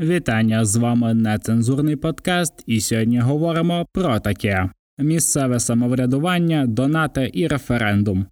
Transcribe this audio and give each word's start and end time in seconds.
Вітання 0.00 0.64
з 0.64 0.76
вами 0.76 1.14
нецензурний 1.14 1.96
подкаст, 1.96 2.54
і 2.66 2.80
сьогодні 2.80 3.20
говоримо 3.20 3.86
про 3.92 4.20
таке: 4.20 4.70
місцеве 4.98 5.60
самоврядування, 5.60 6.66
донати 6.66 7.30
і 7.34 7.46
референдум. 7.46 8.26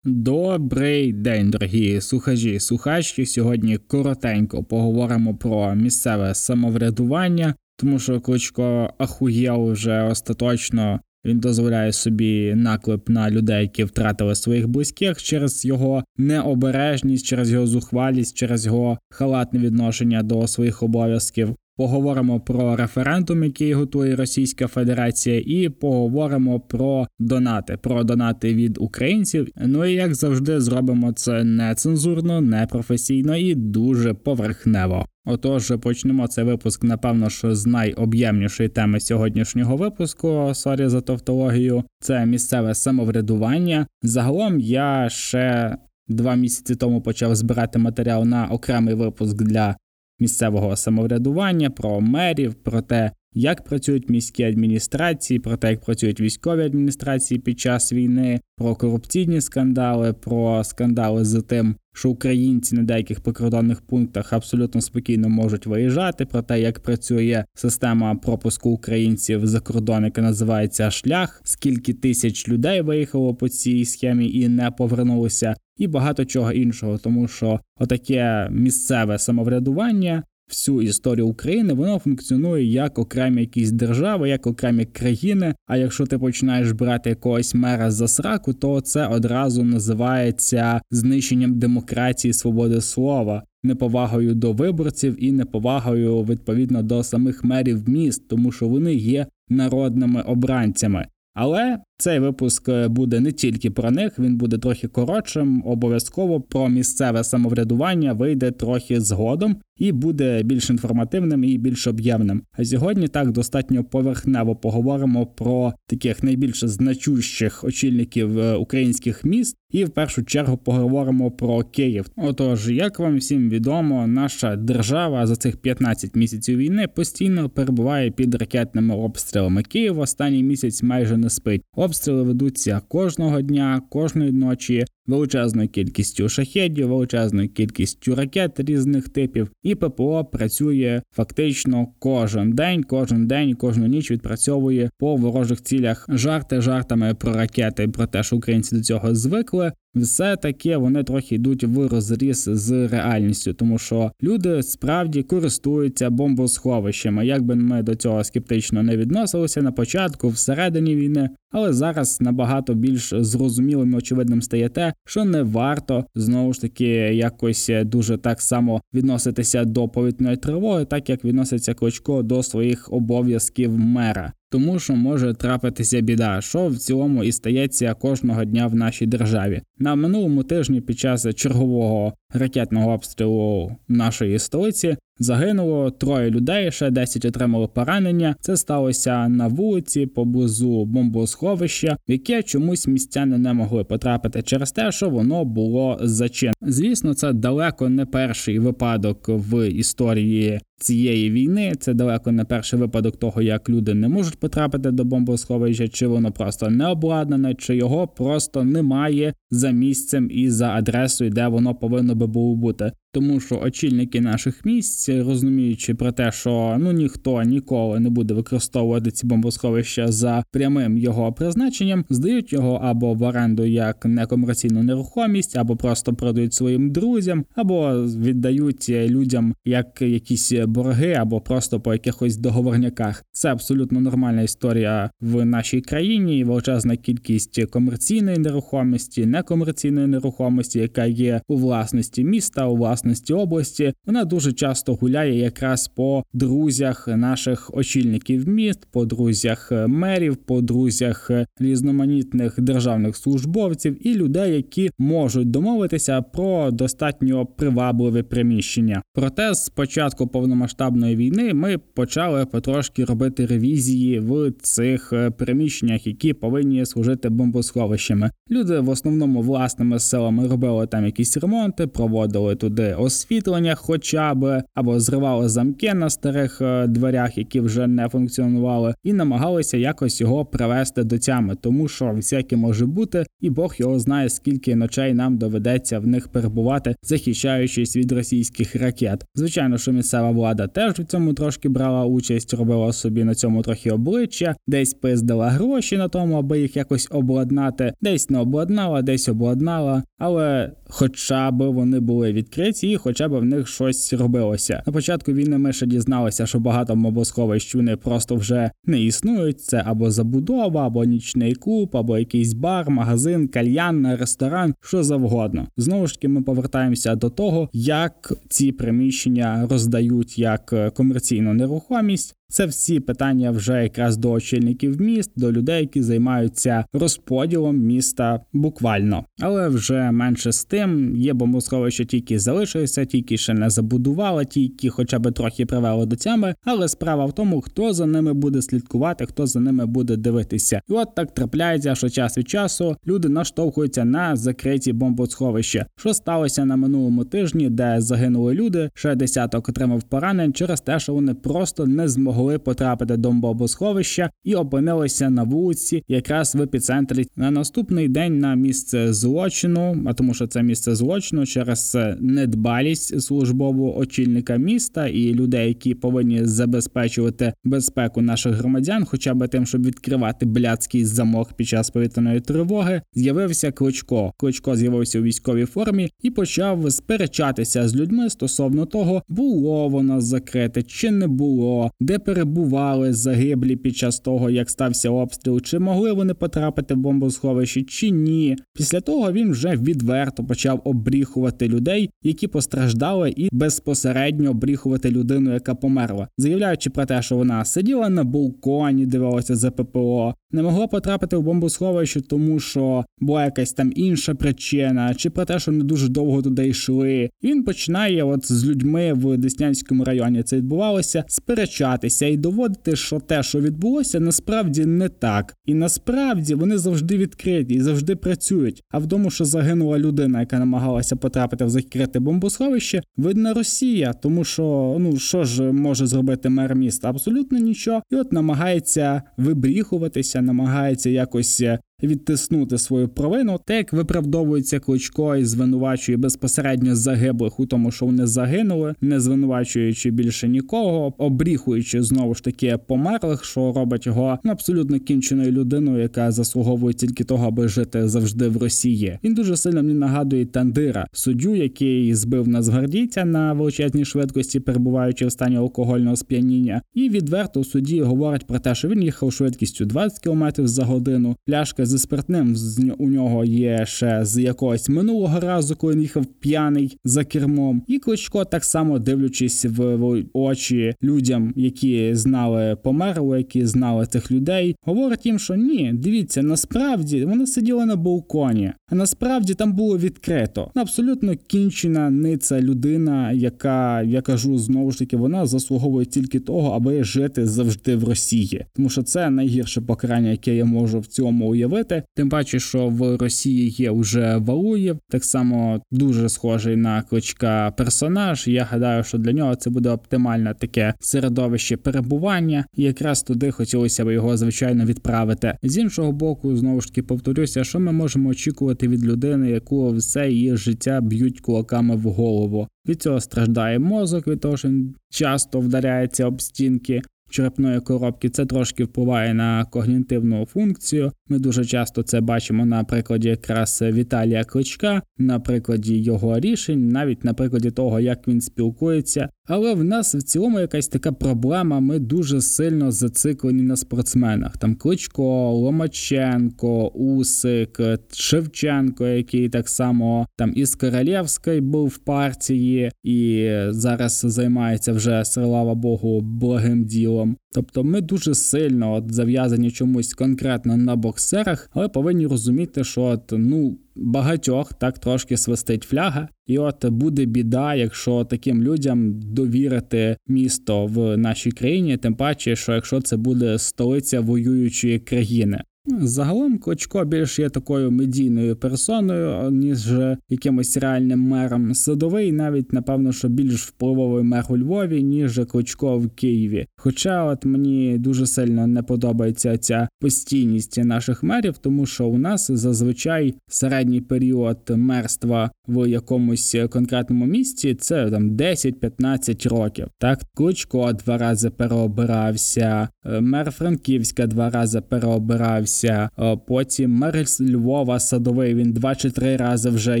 Добрий 0.04 1.12
день, 1.12 1.50
дорогі 1.50 2.00
сухажі 2.00 2.50
і 2.50 2.60
сухачки. 2.60 3.26
Сьогодні 3.26 3.78
коротенько 3.78 4.64
поговоримо 4.64 5.34
про 5.34 5.74
місцеве 5.74 6.34
самоврядування, 6.34 7.54
тому 7.76 7.98
що 7.98 8.20
Кличко 8.20 8.94
ахуєв 8.98 9.66
вже 9.66 10.02
остаточно. 10.02 11.00
Він 11.24 11.40
дозволяє 11.40 11.92
собі 11.92 12.54
наклеп 12.54 13.08
на 13.08 13.30
людей, 13.30 13.62
які 13.62 13.84
втратили 13.84 14.34
своїх 14.34 14.68
близьких 14.68 15.22
через 15.22 15.64
його 15.64 16.04
необережність, 16.18 17.26
через 17.26 17.52
його 17.52 17.66
зухвалість, 17.66 18.36
через 18.36 18.66
його 18.66 18.98
халатне 19.10 19.60
відношення 19.60 20.22
до 20.22 20.46
своїх 20.46 20.82
обов'язків. 20.82 21.54
Поговоримо 21.76 22.40
про 22.40 22.76
референдум, 22.76 23.44
який 23.44 23.74
готує 23.74 24.16
Російська 24.16 24.66
Федерація, 24.66 25.42
і 25.46 25.68
поговоримо 25.68 26.60
про 26.60 27.06
донати, 27.18 27.76
про 27.76 28.04
донати 28.04 28.54
від 28.54 28.78
українців. 28.78 29.48
Ну 29.56 29.84
і 29.84 29.92
як 29.92 30.14
завжди, 30.14 30.60
зробимо 30.60 31.12
це 31.12 31.44
нецензурно, 31.44 32.40
непрофесійно 32.40 33.36
і 33.36 33.54
дуже 33.54 34.14
поверхнево. 34.14 35.06
Отож, 35.26 35.72
почнемо 35.82 36.28
цей 36.28 36.44
випуск, 36.44 36.84
напевно, 36.84 37.30
що 37.30 37.54
з 37.54 37.66
найоб'ємнішої 37.66 38.68
теми 38.68 39.00
сьогоднішнього 39.00 39.76
випуску. 39.76 40.50
Sorry 40.54 40.88
за 40.88 41.00
тавтологію. 41.00 41.84
Це 42.00 42.26
місцеве 42.26 42.74
самоврядування. 42.74 43.86
Загалом 44.02 44.60
я 44.60 45.08
ще 45.10 45.76
два 46.08 46.34
місяці 46.34 46.74
тому 46.74 47.00
почав 47.00 47.34
збирати 47.34 47.78
матеріал 47.78 48.24
на 48.24 48.46
окремий 48.46 48.94
випуск 48.94 49.42
для 49.42 49.76
місцевого 50.18 50.76
самоврядування, 50.76 51.70
про 51.70 52.00
мерів, 52.00 52.54
про 52.54 52.82
те, 52.82 53.10
як 53.34 53.64
працюють 53.64 54.10
міські 54.10 54.42
адміністрації, 54.42 55.40
про 55.40 55.56
те, 55.56 55.70
як 55.70 55.80
працюють 55.80 56.20
військові 56.20 56.62
адміністрації 56.62 57.40
під 57.40 57.60
час 57.60 57.92
війни, 57.92 58.40
про 58.56 58.74
корупційні 58.74 59.40
скандали, 59.40 60.12
про 60.12 60.64
скандали 60.64 61.24
з 61.24 61.42
тим, 61.42 61.76
що 61.94 62.10
українці 62.10 62.76
на 62.76 62.82
деяких 62.82 63.20
прикордонних 63.20 63.80
пунктах 63.80 64.32
абсолютно 64.32 64.80
спокійно 64.80 65.28
можуть 65.28 65.66
виїжджати, 65.66 66.26
про 66.26 66.42
те, 66.42 66.60
як 66.60 66.80
працює 66.80 67.44
система 67.54 68.14
пропуску 68.14 68.70
українців 68.70 69.46
за 69.46 69.60
кордон, 69.60 70.04
яка 70.04 70.22
називається 70.22 70.90
шлях, 70.90 71.40
скільки 71.44 71.92
тисяч 71.92 72.48
людей 72.48 72.80
виїхало 72.80 73.34
по 73.34 73.48
цій 73.48 73.84
схемі 73.84 74.30
і 74.32 74.48
не 74.48 74.70
повернулося, 74.70 75.54
і 75.76 75.86
багато 75.86 76.24
чого 76.24 76.52
іншого, 76.52 76.98
тому 76.98 77.28
що 77.28 77.60
отаке 77.78 78.48
місцеве 78.50 79.18
самоврядування 79.18 80.22
всю 80.48 80.82
історію 80.82 81.28
України, 81.28 81.72
воно 81.72 81.98
функціонує 81.98 82.64
як 82.64 82.98
окремі 82.98 83.40
якісь 83.40 83.70
держави, 83.70 84.28
як 84.28 84.46
окремі 84.46 84.84
країни. 84.84 85.54
А 85.66 85.76
якщо 85.76 86.06
ти 86.06 86.18
починаєш 86.18 86.72
брати 86.72 87.10
якогось 87.10 87.54
мера 87.54 87.90
за 87.90 88.08
сраку, 88.08 88.54
то 88.54 88.80
це 88.80 89.06
одразу 89.06 89.64
називається 89.64 90.80
знищенням 90.90 91.58
демократії, 91.58 92.32
свободи 92.32 92.80
слова. 92.80 93.42
Неповагою 93.62 94.34
до 94.34 94.52
виборців 94.52 95.24
і 95.24 95.32
неповагою 95.32 96.22
відповідно 96.22 96.82
до 96.82 97.02
самих 97.02 97.44
мерів 97.44 97.88
міст, 97.88 98.28
тому 98.28 98.52
що 98.52 98.68
вони 98.68 98.94
є 98.94 99.26
народними 99.48 100.22
обранцями. 100.22 101.06
Але 101.34 101.78
цей 102.04 102.18
випуск 102.18 102.68
е, 102.68 102.88
буде 102.88 103.20
не 103.20 103.32
тільки 103.32 103.70
про 103.70 103.90
них, 103.90 104.18
він 104.18 104.36
буде 104.36 104.58
трохи 104.58 104.88
коротшим. 104.88 105.62
Обов'язково 105.66 106.40
про 106.40 106.68
місцеве 106.68 107.24
самоврядування 107.24 108.12
вийде 108.12 108.50
трохи 108.50 109.00
згодом 109.00 109.56
і 109.76 109.92
буде 109.92 110.42
більш 110.42 110.70
інформативним 110.70 111.44
і 111.44 111.58
більш 111.58 111.86
об'ємним. 111.86 112.42
А 112.52 112.64
сьогодні 112.64 113.08
так 113.08 113.30
достатньо 113.30 113.84
поверхнево 113.84 114.56
поговоримо 114.56 115.26
про 115.26 115.72
таких 115.86 116.22
найбільш 116.22 116.64
значущих 116.64 117.64
очільників 117.64 118.38
е, 118.38 118.54
українських 118.54 119.24
міст, 119.24 119.56
і 119.70 119.84
в 119.84 119.90
першу 119.90 120.24
чергу 120.24 120.56
поговоримо 120.56 121.30
про 121.30 121.62
Київ. 121.62 122.06
Отож, 122.16 122.70
як 122.70 122.98
вам 122.98 123.16
всім 123.16 123.50
відомо, 123.50 124.06
наша 124.06 124.56
держава 124.56 125.26
за 125.26 125.36
цих 125.36 125.56
15 125.56 126.16
місяців 126.16 126.58
війни 126.58 126.88
постійно 126.94 127.48
перебуває 127.48 128.10
під 128.10 128.34
ракетними 128.34 128.94
обстрілами. 128.94 129.62
Київ 129.62 129.98
останній 129.98 130.42
місяць 130.42 130.82
майже 130.82 131.16
не 131.16 131.30
спить. 131.30 131.62
Обстріли 131.94 132.22
ведуться 132.22 132.80
кожного 132.88 133.40
дня, 133.40 133.82
кожної 133.90 134.32
ночі, 134.32 134.84
величезною 135.06 135.68
кількістю 135.68 136.28
шахедів, 136.28 136.88
величезною 136.88 137.48
кількістю 137.48 138.14
ракет 138.14 138.60
різних 138.60 139.08
типів, 139.08 139.50
і 139.62 139.74
ППО 139.74 140.24
працює 140.24 141.02
фактично 141.12 141.88
кожен 141.98 142.52
день, 142.52 142.82
кожен 142.82 143.26
день, 143.26 143.54
кожну 143.54 143.86
ніч 143.86 144.10
відпрацьовує 144.10 144.90
по 144.98 145.16
ворожих 145.16 145.62
цілях. 145.62 146.06
Жарти 146.08 146.60
жартами 146.60 147.14
про 147.14 147.32
ракети, 147.32 147.88
про 147.88 148.06
те, 148.06 148.22
що 148.22 148.36
українці 148.36 148.76
до 148.76 148.82
цього 148.82 149.14
звикли 149.14 149.72
все 149.94 150.36
таки 150.36 150.76
вони 150.76 151.04
трохи 151.04 151.34
йдуть 151.34 151.64
в 151.64 151.86
розріз 151.86 152.48
з 152.52 152.88
реальністю, 152.88 153.52
тому 153.52 153.78
що 153.78 154.10
люди 154.22 154.62
справді 154.62 155.22
користуються 155.22 156.10
бомбосховищами. 156.10 157.26
Як 157.26 157.42
би 157.42 157.54
ми 157.54 157.82
до 157.82 157.94
цього 157.94 158.24
скептично 158.24 158.82
не 158.82 158.96
відносилися 158.96 159.62
на 159.62 159.72
початку, 159.72 160.28
всередині 160.28 160.96
війни, 160.96 161.30
але 161.50 161.72
зараз 161.72 162.20
набагато 162.20 162.74
більш 162.74 163.14
зрозумілим 163.16 163.92
і 163.92 163.96
очевидним 163.96 164.42
стає 164.42 164.68
те, 164.68 164.92
що 165.06 165.24
не 165.24 165.42
варто 165.42 166.04
знову 166.14 166.52
ж 166.52 166.60
таки 166.60 166.86
якось 167.14 167.70
дуже 167.84 168.16
так 168.16 168.40
само 168.40 168.80
відноситися 168.94 169.64
до 169.64 169.88
повітної 169.88 170.36
тривоги, 170.36 170.84
так 170.84 171.10
як 171.10 171.24
відноситься 171.24 171.74
Кличко 171.74 172.22
до 172.22 172.42
своїх 172.42 172.92
обов'язків 172.92 173.78
мера 173.78 174.32
тому 174.54 174.78
що 174.78 174.96
може 174.96 175.34
трапитися 175.34 176.00
біда, 176.00 176.40
що 176.40 176.68
в 176.68 176.76
цілому 176.78 177.24
і 177.24 177.32
стається 177.32 177.94
кожного 177.94 178.44
дня 178.44 178.66
в 178.66 178.74
нашій 178.74 179.06
державі. 179.06 179.62
На 179.78 179.94
минулому 179.94 180.42
тижні 180.42 180.80
під 180.80 180.98
час 180.98 181.34
чергового 181.34 182.12
ракетного 182.34 182.92
обстрілу 182.92 183.76
нашої 183.88 184.38
столиці 184.38 184.96
загинуло 185.18 185.90
троє 185.90 186.30
людей, 186.30 186.72
ще 186.72 186.90
10 186.90 187.24
отримали 187.24 187.66
поранення. 187.66 188.36
Це 188.40 188.56
сталося 188.56 189.28
на 189.28 189.46
вулиці 189.46 190.06
поблизу 190.06 190.84
бомбосховища, 190.84 191.96
в 192.08 192.12
яке 192.12 192.42
чомусь 192.42 192.86
містяни 192.86 193.38
не 193.38 193.52
могли 193.52 193.84
потрапити 193.84 194.42
через 194.42 194.72
те, 194.72 194.92
що 194.92 195.10
воно 195.10 195.44
було 195.44 195.98
зачинено. 196.00 196.54
Звісно, 196.62 197.14
це 197.14 197.32
далеко 197.32 197.88
не 197.88 198.06
перший 198.06 198.58
випадок 198.58 199.24
в 199.28 199.68
історії 199.68 200.60
цієї 200.78 201.30
війни. 201.30 201.72
Це 201.80 201.94
далеко 201.94 202.32
не 202.32 202.44
перший 202.44 202.78
випадок 202.78 203.16
того, 203.16 203.42
як 203.42 203.68
люди 203.68 203.94
не 203.94 204.08
можуть 204.08 204.40
потрапити 204.40 204.90
до 204.90 205.04
бомбосховища, 205.04 205.88
чи 205.88 206.06
воно 206.06 206.32
просто 206.32 206.70
не 206.70 206.86
обладнане, 206.86 207.54
чи 207.54 207.76
його 207.76 208.08
просто 208.08 208.64
немає 208.64 209.34
за 209.50 209.70
місцем 209.70 210.28
і 210.30 210.50
за 210.50 210.70
адресою, 210.70 211.30
де 211.30 211.46
воно 211.48 211.74
повинно 211.74 212.14
би 212.14 212.23
було 212.26 212.56
бути 212.56 212.92
тому 213.14 213.40
що 213.40 213.58
очільники 213.58 214.20
наших 214.20 214.64
місць, 214.64 215.08
розуміючи 215.08 215.94
про 215.94 216.12
те, 216.12 216.32
що 216.32 216.76
ну 216.78 216.92
ніхто 216.92 217.42
ніколи 217.42 218.00
не 218.00 218.10
буде 218.10 218.34
використовувати 218.34 219.10
ці 219.10 219.26
бомбосховища 219.26 220.12
за 220.12 220.44
прямим 220.50 220.98
його 220.98 221.32
призначенням, 221.32 222.04
здають 222.10 222.52
його 222.52 222.74
або 222.74 223.14
в 223.14 223.22
оренду 223.22 223.64
як 223.64 224.06
некомерційну 224.06 224.82
нерухомість, 224.82 225.56
або 225.56 225.76
просто 225.76 226.14
продають 226.14 226.54
своїм 226.54 226.90
друзям, 226.90 227.44
або 227.54 227.92
віддають 228.02 228.90
людям 228.90 229.54
як 229.64 230.02
якісь 230.02 230.52
борги, 230.52 231.12
або 231.12 231.40
просто 231.40 231.80
по 231.80 231.92
якихось 231.92 232.36
договорняках. 232.36 233.24
Це 233.32 233.52
абсолютно 233.52 234.00
нормальна 234.00 234.42
історія 234.42 235.10
в 235.20 235.44
нашій 235.44 235.80
країні. 235.80 236.44
Величезна 236.44 236.96
кількість 236.96 237.64
комерційної 237.64 238.38
нерухомості, 238.38 239.26
некомерційної 239.26 240.06
нерухомості, 240.06 240.78
яка 240.78 241.04
є 241.04 241.40
у 241.48 241.56
власності 241.56 242.24
міста, 242.24 242.66
у 242.66 242.76
власності 242.76 243.03
власності 243.04 243.32
області, 243.32 243.92
вона 244.06 244.24
дуже 244.24 244.52
часто 244.52 244.94
гуляє 244.94 245.38
якраз 245.38 245.88
по 245.88 246.24
друзях 246.32 247.08
наших 247.08 247.70
очільників 247.74 248.48
міст, 248.48 248.86
по 248.92 249.04
друзях 249.04 249.72
мерів, 249.86 250.36
по 250.36 250.60
друзях 250.60 251.30
різноманітних 251.60 252.60
державних 252.60 253.16
службовців 253.16 254.06
і 254.06 254.14
людей, 254.14 254.54
які 254.54 254.90
можуть 254.98 255.50
домовитися 255.50 256.22
про 256.22 256.70
достатньо 256.70 257.46
привабливе 257.46 258.22
приміщення. 258.22 259.02
Проте 259.14 259.54
з 259.54 259.68
початку 259.68 260.26
повномасштабної 260.26 261.16
війни 261.16 261.54
ми 261.54 261.78
почали 261.78 262.46
потрошки 262.46 263.04
робити 263.04 263.46
ревізії 263.46 264.20
в 264.20 264.50
цих 264.62 265.12
приміщеннях, 265.38 266.06
які 266.06 266.32
повинні 266.32 266.86
служити 266.86 267.28
бомбосховищами. 267.28 268.30
Люди 268.50 268.80
в 268.80 268.88
основному 268.88 269.42
власними 269.42 269.98
силами 269.98 270.48
робили 270.48 270.86
там 270.86 271.04
якісь 271.04 271.36
ремонти, 271.36 271.86
проводили 271.86 272.56
туди 272.56 272.93
освітлення, 272.94 273.74
хоча 273.74 274.34
б 274.34 274.62
або 274.74 275.00
зривали 275.00 275.48
замки 275.48 275.94
на 275.94 276.10
старих 276.10 276.60
е, 276.60 276.86
дверях, 276.86 277.38
які 277.38 277.60
вже 277.60 277.86
не 277.86 278.08
функціонували, 278.08 278.94
і 279.04 279.12
намагалися 279.12 279.76
якось 279.76 280.20
його 280.20 280.44
привести 280.44 281.04
до 281.04 281.18
тями, 281.18 281.56
тому 281.60 281.88
що 281.88 282.12
всяке 282.12 282.56
може 282.56 282.86
бути, 282.86 283.26
і 283.40 283.50
Бог 283.50 283.74
його 283.78 283.98
знає, 283.98 284.28
скільки 284.28 284.76
ночей 284.76 285.14
нам 285.14 285.36
доведеться 285.36 285.98
в 285.98 286.06
них 286.06 286.28
перебувати, 286.28 286.94
захищаючись 287.02 287.96
від 287.96 288.12
російських 288.12 288.76
ракет. 288.76 289.24
Звичайно, 289.34 289.78
що 289.78 289.92
місцева 289.92 290.30
влада 290.30 290.66
теж 290.66 290.92
в 290.92 291.04
цьому 291.04 291.34
трошки 291.34 291.68
брала 291.68 292.04
участь, 292.04 292.54
робила 292.54 292.92
собі 292.92 293.24
на 293.24 293.34
цьому 293.34 293.62
трохи 293.62 293.90
обличчя, 293.90 294.56
десь 294.66 294.94
пиздила 294.94 295.48
гроші 295.48 295.96
на 295.96 296.08
тому, 296.08 296.36
аби 296.36 296.60
їх 296.60 296.76
якось 296.76 297.08
обладнати, 297.10 297.92
десь 298.00 298.30
не 298.30 298.38
обладнала, 298.38 299.02
десь 299.02 299.28
обладнала, 299.28 300.02
але 300.18 300.72
хоча 300.96 301.50
б 301.50 301.64
вони 301.66 302.00
були 302.00 302.32
відкриті, 302.32 302.90
і 302.92 302.96
хоча 302.96 303.28
б 303.28 303.38
в 303.38 303.44
них 303.44 303.68
щось 303.68 304.12
робилося. 304.12 304.82
На 304.86 304.92
початку 304.92 305.32
війни 305.32 305.58
ми 305.58 305.72
ще 305.72 305.86
дізналися, 305.86 306.46
що 306.46 306.58
багато 306.58 306.96
мобосховищ 306.96 307.74
вони 307.74 307.96
просто 307.96 308.36
вже 308.36 308.70
не 308.84 309.02
існують. 309.02 309.60
Це 309.60 309.82
або 309.86 310.10
забудова, 310.10 310.86
або 310.86 311.04
нічний 311.04 311.54
клуб, 311.54 311.96
або 311.96 312.18
якийсь 312.18 312.52
бар, 312.52 312.90
магазин, 312.90 313.48
кальян, 313.48 314.16
ресторан, 314.16 314.74
що 314.80 315.02
завгодно. 315.02 315.66
Знову 315.76 316.06
ж 316.06 316.14
таки, 316.14 316.28
ми 316.28 316.42
повертаємося 316.42 317.14
до 317.14 317.30
того, 317.30 317.68
як 317.72 318.32
ці 318.48 318.72
приміщення 318.72 319.66
роздають 319.70 320.38
як 320.38 320.92
комерційну 320.94 321.54
нерухомість, 321.54 322.36
це 322.54 322.66
всі 322.66 323.00
питання 323.00 323.50
вже 323.50 323.82
якраз 323.82 324.16
до 324.16 324.30
очільників 324.30 325.00
міст, 325.00 325.30
до 325.36 325.52
людей, 325.52 325.80
які 325.80 326.02
займаються 326.02 326.84
розподілом 326.92 327.76
міста 327.76 328.40
буквально. 328.52 329.24
Але 329.40 329.68
вже 329.68 330.10
менше 330.10 330.52
з 330.52 330.64
тим 330.64 331.16
є 331.16 331.32
бомбосховища, 331.32 332.04
тільки 332.04 332.38
залишилися, 332.38 333.04
тільки 333.04 333.36
ще 333.36 333.54
не 333.54 333.70
забудували, 333.70 334.44
тільки 334.44 334.90
хоча 334.90 335.18
б 335.18 335.32
трохи 335.32 335.66
привели 335.66 336.06
до 336.06 336.16
тями. 336.16 336.54
Але 336.64 336.88
справа 336.88 337.24
в 337.24 337.32
тому, 337.32 337.60
хто 337.60 337.92
за 337.92 338.06
ними 338.06 338.32
буде 338.32 338.62
слідкувати, 338.62 339.26
хто 339.26 339.46
за 339.46 339.60
ними 339.60 339.86
буде 339.86 340.16
дивитися. 340.16 340.80
І 340.88 340.92
от 340.92 341.14
так 341.14 341.34
трапляється, 341.34 341.94
що 341.94 342.08
час 342.08 342.38
від 342.38 342.48
часу 342.48 342.96
люди 343.06 343.28
наштовхуються 343.28 344.04
на 344.04 344.36
закриті 344.36 344.92
бомбосховища. 344.92 345.86
Що 345.96 346.14
сталося 346.14 346.64
на 346.64 346.76
минулому 346.76 347.24
тижні, 347.24 347.70
де 347.70 348.00
загинули 348.00 348.54
люди, 348.54 348.90
ще 348.94 349.14
десяток 349.14 349.68
отримав 349.68 350.02
поранень 350.02 350.52
через 350.52 350.80
те, 350.80 350.98
що 350.98 351.14
вони 351.14 351.34
просто 351.34 351.86
не 351.86 352.08
змогли 352.08 352.43
могли 352.44 352.58
потрапити 352.58 353.16
до 353.16 353.32
бомбосховища 353.32 354.30
і 354.44 354.54
опинилися 354.54 355.30
на 355.30 355.42
вулиці, 355.42 356.02
якраз 356.08 356.54
в 356.54 356.62
епіцентрі 356.62 357.26
на 357.36 357.50
наступний 357.50 358.08
день 358.08 358.38
на 358.38 358.54
місце 358.54 359.12
злочину, 359.12 360.04
а 360.06 360.12
тому, 360.14 360.34
що 360.34 360.46
це 360.46 360.62
місце 360.62 360.94
злочину 360.94 361.46
через 361.46 361.98
недбалість 362.20 363.22
службового 363.22 363.98
очільника 363.98 364.56
міста 364.56 365.06
і 365.06 365.34
людей, 365.34 365.68
які 365.68 365.94
повинні 365.94 366.44
забезпечувати 366.44 367.52
безпеку 367.64 368.20
наших 368.22 368.54
громадян, 368.54 369.04
хоча 369.04 369.34
б 369.34 369.48
тим, 369.48 369.66
щоб 369.66 369.86
відкривати 369.86 370.46
блядський 370.46 371.04
замок 371.04 371.52
під 371.52 371.68
час 371.68 371.90
повітряної 371.90 372.40
тривоги, 372.40 373.02
з'явився 373.14 373.72
кличко. 373.72 374.32
Кличко 374.36 374.76
з'явився 374.76 375.20
у 375.20 375.22
військовій 375.22 375.64
формі 375.64 376.10
і 376.22 376.30
почав 376.30 376.92
сперечатися 376.92 377.88
з 377.88 377.96
людьми 377.96 378.30
стосовно 378.30 378.86
того, 378.86 379.22
було 379.28 379.88
воно 379.88 380.20
закрите 380.20 380.82
чи 380.82 381.10
не 381.10 381.26
було, 381.26 381.90
де 382.00 382.18
перебували 382.34 383.12
загиблі 383.12 383.76
під 383.76 383.96
час 383.96 384.20
того, 384.20 384.50
як 384.50 384.70
стався 384.70 385.10
обстріл, 385.10 385.60
чи 385.60 385.78
могли 385.78 386.12
вони 386.12 386.34
потрапити 386.34 386.94
в 386.94 386.96
бомбосховище, 386.96 387.82
чи 387.82 388.10
ні. 388.10 388.56
Після 388.74 389.00
того 389.00 389.32
він 389.32 389.50
вже 389.50 389.76
відверто 389.76 390.44
почав 390.44 390.80
обріхувати 390.84 391.68
людей, 391.68 392.10
які 392.22 392.46
постраждали, 392.46 393.34
і 393.36 393.48
безпосередньо 393.52 394.50
обріхувати 394.50 395.10
людину, 395.10 395.52
яка 395.52 395.74
померла, 395.74 396.28
заявляючи 396.38 396.90
про 396.90 397.06
те, 397.06 397.22
що 397.22 397.36
вона 397.36 397.64
сиділа 397.64 398.08
на 398.08 398.24
балконі, 398.24 399.06
дивилася 399.06 399.56
за 399.56 399.70
ППО, 399.70 400.34
не 400.52 400.62
могла 400.62 400.86
потрапити 400.86 401.36
в 401.36 401.42
бомбосховище, 401.42 402.20
тому 402.20 402.60
що 402.60 403.04
була 403.20 403.44
якась 403.44 403.72
там 403.72 403.92
інша 403.96 404.34
причина, 404.34 405.14
чи 405.14 405.30
про 405.30 405.44
те, 405.44 405.58
що 405.58 405.72
не 405.72 405.84
дуже 405.84 406.08
довго 406.08 406.42
туди 406.42 406.68
йшли. 406.68 407.30
Він 407.42 407.62
починає, 407.62 408.24
от 408.24 408.52
з 408.52 408.66
людьми 408.66 409.12
в 409.12 409.36
Деснянському 409.36 410.04
районі 410.04 410.42
це 410.42 410.56
відбувалося, 410.56 411.24
сперечатися 411.28 412.13
і 412.22 412.36
доводити, 412.36 412.96
що 412.96 413.20
те, 413.20 413.42
що 413.42 413.60
відбулося, 413.60 414.20
насправді 414.20 414.86
не 414.86 415.08
так. 415.08 415.54
І 415.66 415.74
насправді 415.74 416.54
вони 416.54 416.78
завжди 416.78 417.18
відкриті 417.18 417.74
і 417.74 417.80
завжди 417.80 418.16
працюють. 418.16 418.82
А 418.90 418.98
в 418.98 419.08
тому, 419.08 419.30
що 419.30 419.44
загинула 419.44 419.98
людина, 419.98 420.40
яка 420.40 420.58
намагалася 420.58 421.16
потрапити 421.16 421.64
в 421.64 421.70
закрите 421.70 422.20
бомбосховище, 422.20 423.02
видна 423.16 423.54
Росія, 423.54 424.12
тому 424.12 424.44
що 424.44 424.96
ну 425.00 425.16
що 425.16 425.44
ж 425.44 425.62
може 425.62 426.06
зробити 426.06 426.48
мер 426.48 426.74
міста? 426.74 427.10
Абсолютно 427.10 427.58
нічого, 427.58 428.02
і 428.10 428.16
от 428.16 428.32
намагається 428.32 429.22
вибріхуватися 429.36 430.42
намагається 430.42 431.10
якось 431.10 431.60
е, 431.60 431.78
відтиснути 432.02 432.78
свою 432.78 433.08
провину, 433.08 433.60
так 433.64 433.76
як 433.76 433.92
виправдовується 433.92 434.80
кличко 434.80 435.36
і 435.36 435.44
звинувачує 435.44 436.18
безпосередньо 436.18 436.96
загиблих 436.96 437.60
у 437.60 437.66
тому, 437.66 437.90
що 437.90 438.06
вони 438.06 438.26
загинули, 438.26 438.94
не 439.00 439.20
звинувачуючи 439.20 440.10
більше 440.10 440.48
нікого, 440.48 441.14
обріхуючи 441.18 442.02
знову 442.02 442.34
ж 442.34 442.44
таки 442.44 442.78
померлих, 442.86 443.44
що 443.44 443.72
робить 443.72 444.06
його 444.06 444.38
ну, 444.44 444.52
абсолютно 444.52 445.00
кінченою 445.00 445.52
людиною, 445.52 446.02
яка 446.02 446.30
заслуговує 446.30 446.94
тільки 446.94 447.24
того, 447.24 447.46
аби 447.46 447.68
жити 447.68 448.08
завжди 448.08 448.48
в 448.48 448.56
Росії. 448.56 449.18
Він 449.24 449.34
дуже 449.34 449.56
сильно 449.56 449.82
мені 449.82 449.98
нагадує 449.98 450.46
Тандира, 450.46 451.06
суддю, 451.12 451.54
який 451.54 452.14
збив 452.14 452.48
нацгвардійця 452.48 453.24
на 453.24 453.52
величезній 453.52 454.04
швидкості, 454.04 454.60
перебуваючи 454.60 455.26
в 455.26 455.32
стані 455.32 455.56
алкогольного 455.56 456.16
сп'яніння, 456.16 456.82
і 456.94 457.08
відверто 457.08 457.60
у 457.60 457.64
суді 457.64 458.02
говорить 458.02 458.46
про 458.46 458.58
те, 458.58 458.74
що 458.74 458.88
він 458.88 459.02
їхав 459.02 459.32
швидкістю 459.32 459.84
20 459.84 460.18
км 460.18 460.44
за 460.58 460.84
годину. 460.84 461.36
Пляшка 461.46 461.83
з 461.86 461.94
зі 461.94 461.98
спиртним 461.98 462.56
у 462.98 463.08
нього 463.08 463.44
є 463.44 463.86
ще 463.86 464.24
з 464.24 464.42
якогось 464.42 464.88
минулого 464.88 465.40
разу, 465.40 465.76
коли 465.76 465.92
він 465.92 466.02
їхав 466.02 466.26
п'яний 466.26 466.98
за 467.04 467.24
кермом. 467.24 467.82
І 467.86 467.98
Кличко, 467.98 468.44
так 468.44 468.64
само 468.64 468.98
дивлячись 468.98 469.64
в 469.64 469.98
очі 470.32 470.94
людям, 471.02 471.52
які 471.56 472.14
знали 472.14 472.76
померло, 472.82 473.36
які 473.36 473.66
знали 473.66 474.06
цих 474.06 474.30
людей, 474.30 474.76
говорить 474.86 475.26
їм, 475.26 475.38
що 475.38 475.54
ні, 475.54 475.92
дивіться, 475.94 476.42
насправді 476.42 477.24
вони 477.24 477.46
сиділи 477.46 477.86
на 477.86 477.96
балконі, 477.96 478.72
а 478.90 478.94
насправді 478.94 479.54
там 479.54 479.72
було 479.72 479.98
відкрито. 479.98 480.70
Абсолютно 480.74 481.34
кінчена 481.46 482.10
ниця 482.10 482.60
людина, 482.60 483.32
яка 483.32 484.02
я 484.02 484.22
кажу 484.22 484.58
знову 484.58 484.90
ж 484.90 484.98
таки, 484.98 485.16
вона 485.16 485.46
заслуговує 485.46 486.06
тільки 486.06 486.40
того, 486.40 486.70
аби 486.70 487.04
жити 487.04 487.46
завжди 487.46 487.96
в 487.96 488.04
Росії, 488.04 488.66
тому 488.76 488.88
що 488.88 489.02
це 489.02 489.30
найгірше 489.30 489.80
покарання, 489.80 490.30
яке 490.30 490.56
я 490.56 490.64
можу 490.64 491.00
в 491.00 491.06
цьому 491.06 491.48
уявити 491.48 491.73
робити. 491.74 492.02
Тим 492.14 492.28
паче, 492.28 492.60
що 492.60 492.88
в 492.88 493.16
Росії 493.16 493.68
є 493.68 493.90
вже 493.90 494.36
Валуєв, 494.36 494.98
так 495.08 495.24
само 495.24 495.80
дуже 495.90 496.28
схожий 496.28 496.76
на 496.76 497.02
кличка 497.02 497.70
персонаж. 497.70 498.48
Я 498.48 498.64
гадаю, 498.64 499.04
що 499.04 499.18
для 499.18 499.32
нього 499.32 499.54
це 499.56 499.70
буде 499.70 499.90
оптимальне 499.90 500.54
таке 500.54 500.94
середовище 501.00 501.76
перебування, 501.76 502.64
і 502.76 502.82
якраз 502.82 503.22
туди 503.22 503.50
хотілося 503.50 504.04
б 504.04 504.12
його 504.12 504.36
звичайно 504.36 504.84
відправити. 504.84 505.54
З 505.62 505.78
іншого 505.78 506.12
боку, 506.12 506.56
знову 506.56 506.80
ж 506.80 506.88
таки 506.88 507.02
повторюся, 507.02 507.64
що 507.64 507.80
ми 507.80 507.92
можемо 507.92 508.28
очікувати 508.28 508.88
від 508.88 509.04
людини, 509.04 509.50
яку 509.50 509.92
все 509.92 510.30
її 510.30 510.56
життя 510.56 511.00
б'ють 511.00 511.40
кулаками 511.40 511.96
в 511.96 512.02
голову. 512.02 512.68
Від 512.88 513.02
цього 513.02 513.20
страждає 513.20 513.78
мозок, 513.78 514.26
від 514.26 514.40
того, 514.40 514.56
що 514.56 514.68
він 514.68 514.94
часто 515.10 515.60
вдаряється 515.60 516.26
об 516.26 516.42
стінки 516.42 517.02
черепної 517.34 517.80
коробки. 517.80 518.30
Це 518.30 518.46
трошки 518.46 518.84
впливає 518.84 519.34
на 519.34 519.64
когнітивну 519.64 520.46
функцію. 520.46 521.12
Ми 521.28 521.38
дуже 521.38 521.64
часто 521.64 522.02
це 522.02 522.20
бачимо 522.20 522.66
на 522.66 522.84
прикладі 522.84 523.28
якраз 523.28 523.82
Віталія 523.82 524.44
Кличка, 524.44 525.02
на 525.18 525.40
прикладі 525.40 526.02
його 526.02 526.40
рішень, 526.40 526.88
навіть 526.88 527.24
на 527.24 527.34
прикладі 527.34 527.70
того, 527.70 528.00
як 528.00 528.28
він 528.28 528.40
спілкується. 528.40 529.28
Але 529.48 529.74
в 529.74 529.84
нас 529.84 530.14
в 530.14 530.22
цілому 530.22 530.60
якась 530.60 530.88
така 530.88 531.12
проблема. 531.12 531.80
Ми 531.80 531.98
дуже 531.98 532.40
сильно 532.40 532.92
зациклені 532.92 533.62
на 533.62 533.76
спортсменах. 533.76 534.56
Там 534.56 534.74
Кличко, 534.74 535.52
Ломаченко, 535.52 536.88
Усик, 536.88 537.80
Шевченко, 538.12 539.06
який 539.06 539.48
так 539.48 539.68
само 539.68 540.26
там 540.36 540.52
із 540.56 540.74
Королєвської 540.74 541.60
був 541.60 541.88
в 541.88 541.98
партії, 541.98 542.90
і 543.02 543.50
зараз 543.68 544.20
займається 544.24 544.92
вже 544.92 545.24
слава 545.24 545.74
Богу 545.74 546.20
благим 546.20 546.84
ділом. 546.84 547.23
Тобто 547.52 547.84
ми 547.84 548.00
дуже 548.00 548.34
сильно 548.34 548.94
от 548.94 549.12
зав'язані 549.12 549.70
чомусь 549.70 550.14
конкретно 550.14 550.76
на 550.76 550.96
боксерах, 550.96 551.70
але 551.72 551.88
повинні 551.88 552.26
розуміти, 552.26 552.84
що 552.84 553.02
от, 553.02 553.32
ну 553.32 553.78
багатьох 553.96 554.74
так 554.74 554.98
трошки 554.98 555.36
свистить 555.36 555.82
фляга, 555.82 556.28
і 556.46 556.58
от 556.58 556.84
буде 556.86 557.24
біда, 557.24 557.74
якщо 557.74 558.24
таким 558.24 558.62
людям 558.62 559.20
довірити 559.20 560.16
місто 560.28 560.86
в 560.86 561.16
нашій 561.16 561.50
країні, 561.50 561.96
тим 561.96 562.14
паче, 562.14 562.56
що 562.56 562.72
якщо 562.72 563.00
це 563.00 563.16
буде 563.16 563.58
столиця 563.58 564.20
воюючої 564.20 564.98
країни. 564.98 565.62
Загалом 565.86 566.58
Кличко 566.58 567.04
більш 567.04 567.38
є 567.38 567.48
такою 567.48 567.90
медійною 567.90 568.56
персоною, 568.56 569.50
ніж 569.50 569.92
якимось 570.28 570.76
реальним 570.76 571.20
мером. 571.20 571.74
Садовий 571.74 572.32
навіть 572.32 572.72
напевно, 572.72 573.12
що 573.12 573.28
більш 573.28 573.66
впливовий 573.66 574.24
мер 574.24 574.44
у 574.48 574.58
Львові, 574.58 575.02
ніж 575.02 575.40
Кличко 575.50 575.98
в 575.98 576.08
Києві. 576.08 576.66
Хоча, 576.76 577.24
от 577.24 577.44
мені 577.44 577.98
дуже 577.98 578.26
сильно 578.26 578.66
не 578.66 578.82
подобається 578.82 579.58
ця 579.58 579.88
постійність 580.00 580.78
наших 580.84 581.22
мерів, 581.22 581.58
тому 581.58 581.86
що 581.86 582.06
у 582.06 582.18
нас 582.18 582.50
зазвичай 582.50 583.34
середній 583.48 584.00
період 584.00 584.58
мерства 584.68 585.50
в 585.68 585.88
якомусь 585.88 586.56
конкретному 586.70 587.26
місці 587.26 587.74
це 587.74 588.10
там 588.10 588.30
10-15 588.30 589.48
років. 589.48 589.86
Так, 589.98 590.20
Кличко 590.34 590.92
два 590.92 591.18
рази 591.18 591.50
переобирався, 591.50 592.88
е, 593.06 593.20
мер 593.20 593.50
Франківська 593.50 594.26
два 594.26 594.50
рази 594.50 594.80
переобирався. 594.80 595.73
Е, 595.84 596.36
потім 596.46 596.90
мер 596.90 597.24
Львова 597.40 598.00
Садовий. 598.00 598.54
Він 598.54 598.72
два 598.72 598.94
чи 598.94 599.10
три 599.10 599.36
рази 599.36 599.70
вже 599.70 600.00